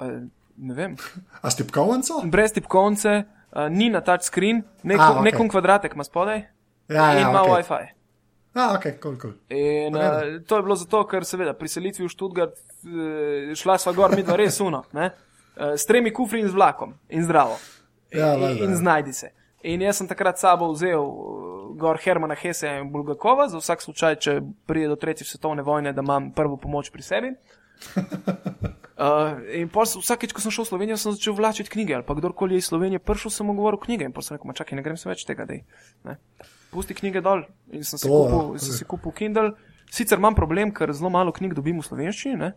[0.00, 0.24] Uh,
[0.56, 0.96] ne vem.
[1.42, 2.22] A ste pkovnico?
[2.24, 3.12] Brez tipkovnice,
[3.52, 5.28] uh, ni na touchscreen, nek, ah, okay.
[5.28, 6.46] nekon kvadratek ima spodaj
[6.88, 7.60] Ja, in ja, ima okay.
[7.62, 7.84] WiFi.
[8.52, 9.36] A, ok, kul, kul.
[9.48, 13.92] In uh, to je bilo zato, ker seveda pri selitvi v Študgard uh, šla sva
[13.96, 15.12] gor, mi dva res uno, ne?
[15.52, 17.56] Uh, s tremi kufri in z vlakom in zdravo.
[18.12, 18.76] Ja, in, valjda, in ja.
[18.76, 19.32] znajdi se.
[19.62, 24.16] In jaz sem takrat sabo vzel uh, gor Hermana Hesse in Bulgakova, za vsak slučaj,
[24.24, 24.36] če
[24.66, 27.34] pride do tretje svetovne vojne, da imam prvo pomoč pri sebi.
[29.02, 31.96] Uh, in pol vsakeč, ko sem šel v Slovenijo, sem začel vlačiti knjige.
[31.96, 34.06] Ali pa kdorkoli je iz Slovenije prišel, sem mu govoril knjige.
[34.06, 35.64] In pol sem rekel, "Ma čakaj, ne grem se več tega, dej.
[36.04, 36.20] Ne.
[36.70, 37.42] Pusti knjige dol.
[37.72, 38.62] In sem si, To, kupil, ja.
[38.62, 39.56] sem si kupil Kindle,
[39.90, 42.36] Sicer imam problem, ker zelo malo knjig dobim v slovenščini.
[42.36, 42.52] Ne?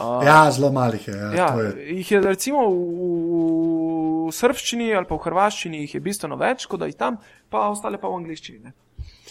[0.00, 1.16] Uh, ja, zelo malih je.
[1.16, 1.96] Ja, ja, je.
[2.00, 6.80] Jih je recimo v, v srpščini ali pa v hrvaščini jih je bistveno več, kot
[6.80, 7.20] da jih tam,
[7.52, 8.62] pa ostale pa v angliščini.
[8.64, 8.72] Ne?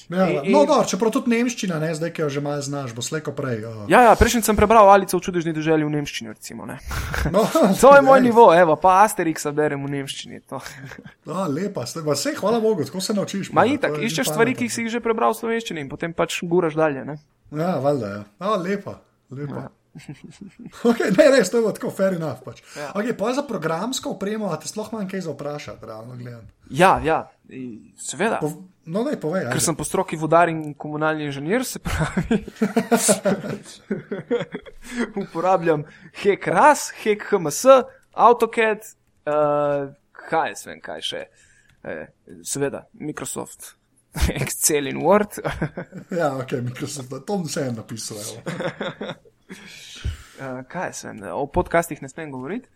[0.10, 3.04] Ja, in, no, dobro, čeprav tudi nemščina, ne, zdaj, ki jo že malo znaš, bo
[3.06, 3.62] slejko prej.
[3.70, 3.84] Uh.
[3.92, 6.34] Ja, ja prejšnji sem prebral Alico v čudežni državi v nemščini.
[6.34, 6.66] Recimo,
[7.36, 7.44] no,
[7.78, 10.42] to je moj nivo, evo, pa Asterix berem v nemščini.
[10.50, 13.54] no, lepa, ste, vse, hvala Bogu, tako se naučiš.
[13.54, 16.74] Ma itak, iščeš stvari, ki si jih že prebral v slovenščini in potem pač guraš
[16.80, 17.06] dalje.
[17.06, 17.20] Ne?
[17.54, 18.24] Ja, valjda, ja.
[18.42, 18.98] A, lepa,
[19.30, 19.70] lepa.
[19.70, 19.79] Ja.
[20.84, 22.44] Okay, ne, res, to je tako, fair enough.
[22.46, 22.62] Pač.
[22.78, 22.92] Ja.
[22.98, 26.48] Okay, pa za programsko opremo, a te sploh manj kaj za vprašati, realno gledano.
[26.70, 27.20] Ja, ja,
[27.98, 28.40] seveda.
[28.44, 28.52] Po,
[28.86, 29.48] no, ne, povej.
[29.50, 32.44] Ker sem po stroki vodar in komunalni inženir, se pravi.
[35.24, 35.88] Uporabljam
[36.22, 37.66] hek RAS, hek HMS,
[38.14, 38.94] AutoCAD,
[39.30, 39.90] uh,
[40.30, 41.26] kaj je svem, kaj še.
[41.84, 42.08] Eh,
[42.44, 43.76] seveda, Microsoft.
[44.34, 45.40] Excel in Word.
[46.20, 48.18] ja, ok, Microsoft, to vse napisal.
[49.50, 52.70] Uh, kaj sem, o podcastih ne smem govoriti?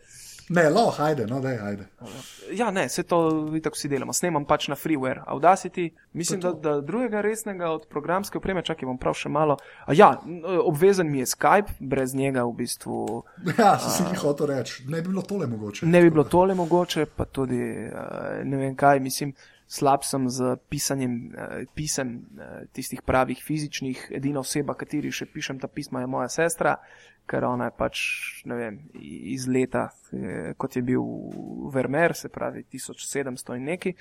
[0.49, 1.85] Ne, lo, hajde, no, daj, hajde.
[2.51, 3.19] Ja, ne, vse to
[3.63, 4.13] tako si delamo.
[4.13, 5.89] Snemam pač na freeware, Audacity.
[6.13, 9.55] Mislim, da, da drugega resnega od programske opreme, čakaj, bom prav še malo.
[9.87, 10.09] A ja,
[10.65, 13.23] obvezen mi je Skype, brez njega v bistvu.
[13.63, 15.85] Ja, si jih hotel reči, ne bi bilo tole mogoče.
[15.85, 17.61] Ne bi bilo tole mogoče, pa tudi
[18.43, 19.33] ne vem kaj, mislim
[19.73, 24.11] slab sem z pisanjem uh, pisem, uh, tistih pravih fizičnih.
[24.13, 26.77] Edina oseba, kateri še pišem ta pisma, je moja sestra,
[27.29, 28.01] ker ona je pač
[28.45, 28.79] vem,
[29.33, 31.03] iz leta, eh, kot je bil
[31.71, 33.93] Vermeer, se pravi 1700 in neki,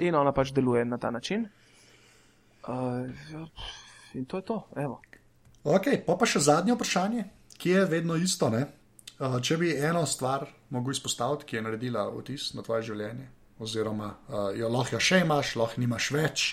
[0.00, 1.46] in ona pač deluje na ta način.
[2.66, 3.06] Uh,
[4.14, 4.62] in to je to.
[4.76, 5.00] Evo.
[5.66, 7.26] Ok, pa pa še zadnje vprašanje,
[7.58, 8.48] ki je vedno isto.
[8.48, 13.28] Uh, če bi eno stvar mogel izpostaviti, ki je naredila vtis na tvoje življenje,
[13.58, 16.46] oziroma uh, jo lahko še imaš, lahko nimaš več,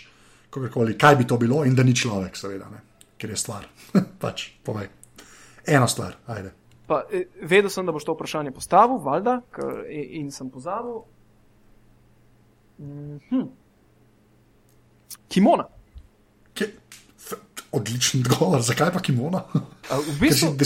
[0.50, 2.84] kakorkoli, kaj bi to bilo, in da ni človek, seveda, ne?
[3.18, 3.68] ker je stvar.
[4.24, 4.90] pač, povej.
[5.68, 6.54] Ena stvar, ajde.
[6.88, 11.04] Pa, e, vedel sem, da boš to vprašanje postavil, valjda, ker, in, in sem pozabil.
[12.80, 13.48] -hmm.
[15.28, 15.68] Kimona.
[16.54, 16.66] Ki,
[17.72, 19.44] odličen odgovor, zakaj pa kimona?
[19.90, 20.54] v bistvu,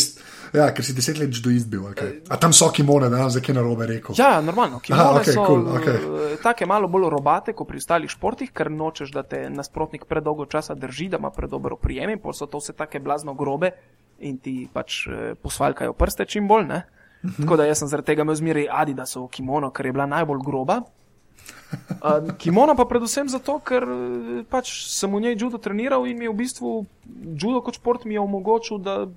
[0.53, 1.83] Ja, ker si deset let do izbil.
[1.91, 2.21] Okay.
[2.29, 4.15] A tam so kimone, da nam zdaj na robe rekel.
[4.17, 4.79] Ja, normalno.
[4.79, 6.37] Kimone Aha, okay, so cool, okay.
[6.43, 10.75] take malo bolj robate kot pri ostalih športih, ker nočeš, da te nasprotnik predolgo časa
[10.75, 13.71] drži, da ima predobro prijem in so to vse take blazno grobe
[14.19, 16.65] in ti pač eh, posvalkajo prste čim bolj.
[16.65, 16.83] Ne?
[17.23, 17.33] Uh mhm.
[17.33, 17.41] -huh.
[17.43, 20.81] Tako da jaz sem zaradi tega imel zmeraj Adidasov kimono, ker je bila najbolj groba.
[21.89, 26.25] Uh, kimono pa predvsem zato, ker eh, pač sem v njej judo treniral in mi
[26.25, 26.85] je v bistvu
[27.35, 29.07] judo kot šport mi je omogočil, da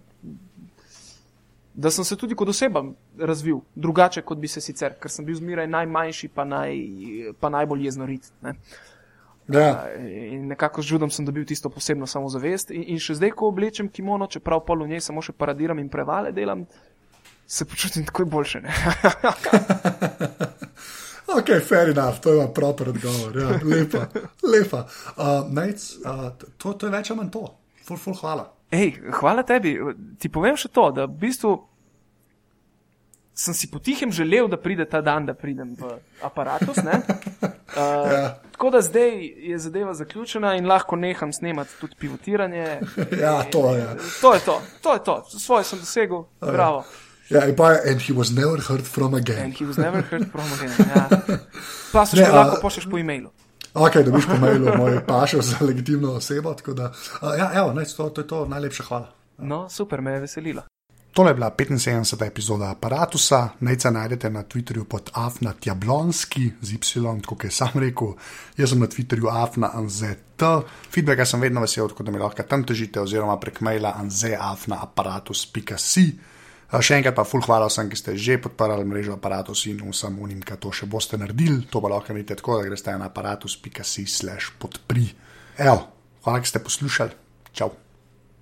[1.80, 2.82] da sem se tudi kot oseba
[3.18, 6.76] razvil drugače, kot bi se sicer, ker sem bil zmeraj najmanjši, pa, naj,
[7.40, 8.28] pa najbolj jeznorit.
[8.44, 8.54] Ne.
[9.48, 9.70] Ja.
[9.96, 12.70] In nekako z čudom sem dobil tisto posebno samozavest.
[12.70, 15.88] In, in še zdaj, ko oblečem kimono, čeprav pol v njej samo še paradiram in
[15.90, 16.66] prevale delam,
[17.46, 18.60] se počutim tako boljše.
[21.38, 23.40] ok, fair enough, to je proper odgovor.
[23.40, 24.06] Ja, lepa,
[24.44, 24.84] lepa.
[25.16, 26.28] Uh, Nec, uh,
[26.60, 27.48] to, to je več ali manj to.
[27.88, 28.50] Ful, ful, hvala.
[28.70, 29.74] Ej, hvala tebi.
[30.22, 31.56] Ti povem še to, da v bistvu
[33.40, 36.76] sem si potihem želel, da pride ta dan, da pridem v aparatus.
[36.76, 36.84] Uh,
[38.12, 38.40] ja.
[38.52, 42.80] Tako da zdaj je zadeva zaključena in lahko neham snemati tudi pivotiranje.
[43.20, 43.86] Ja, to je.
[44.20, 45.24] To je to, to je to.
[45.38, 46.84] Svoje sem dosegel, bravo.
[47.30, 49.44] Ja, in pa je, and he was never heard from again.
[49.44, 50.72] And he was never heard from again.
[50.96, 51.08] Ja.
[51.92, 53.30] Pa se še lahko pošlješ po e-mailu.
[53.74, 56.54] Ok, da biš po mailu moj pašel za legitimno osebo.
[56.74, 56.90] Da,
[57.22, 59.12] uh, ja, evo, ne, to, to je to, najlepša hvala.
[59.38, 60.66] No, super, me je veselilo.
[61.12, 62.26] Tole je bila 75.
[62.26, 66.78] epizoda aparata, najca najdete na Twitterju pod Afna Tjablonski, z Y,
[67.26, 68.14] kot je sam rekel.
[68.56, 70.18] Jaz sem na Twitterju Afna Anzet.
[70.90, 76.18] Feedbacka sem vedno vesel, tako da mi lahko tam težite, oziroma prek maila anzeafnaaparatus.si.
[76.70, 80.38] Še enkrat pa full hvala vsem, ki ste že podparali mrežo aparatus in vsem unim,
[80.46, 81.66] ki to še boste naredili.
[81.74, 85.10] To pa lahko naredite tako, da greste na aparatus.si slash podpri.
[85.58, 85.90] Evo,
[86.22, 87.10] hvala, ki ste poslušali.
[87.50, 87.89] Čau.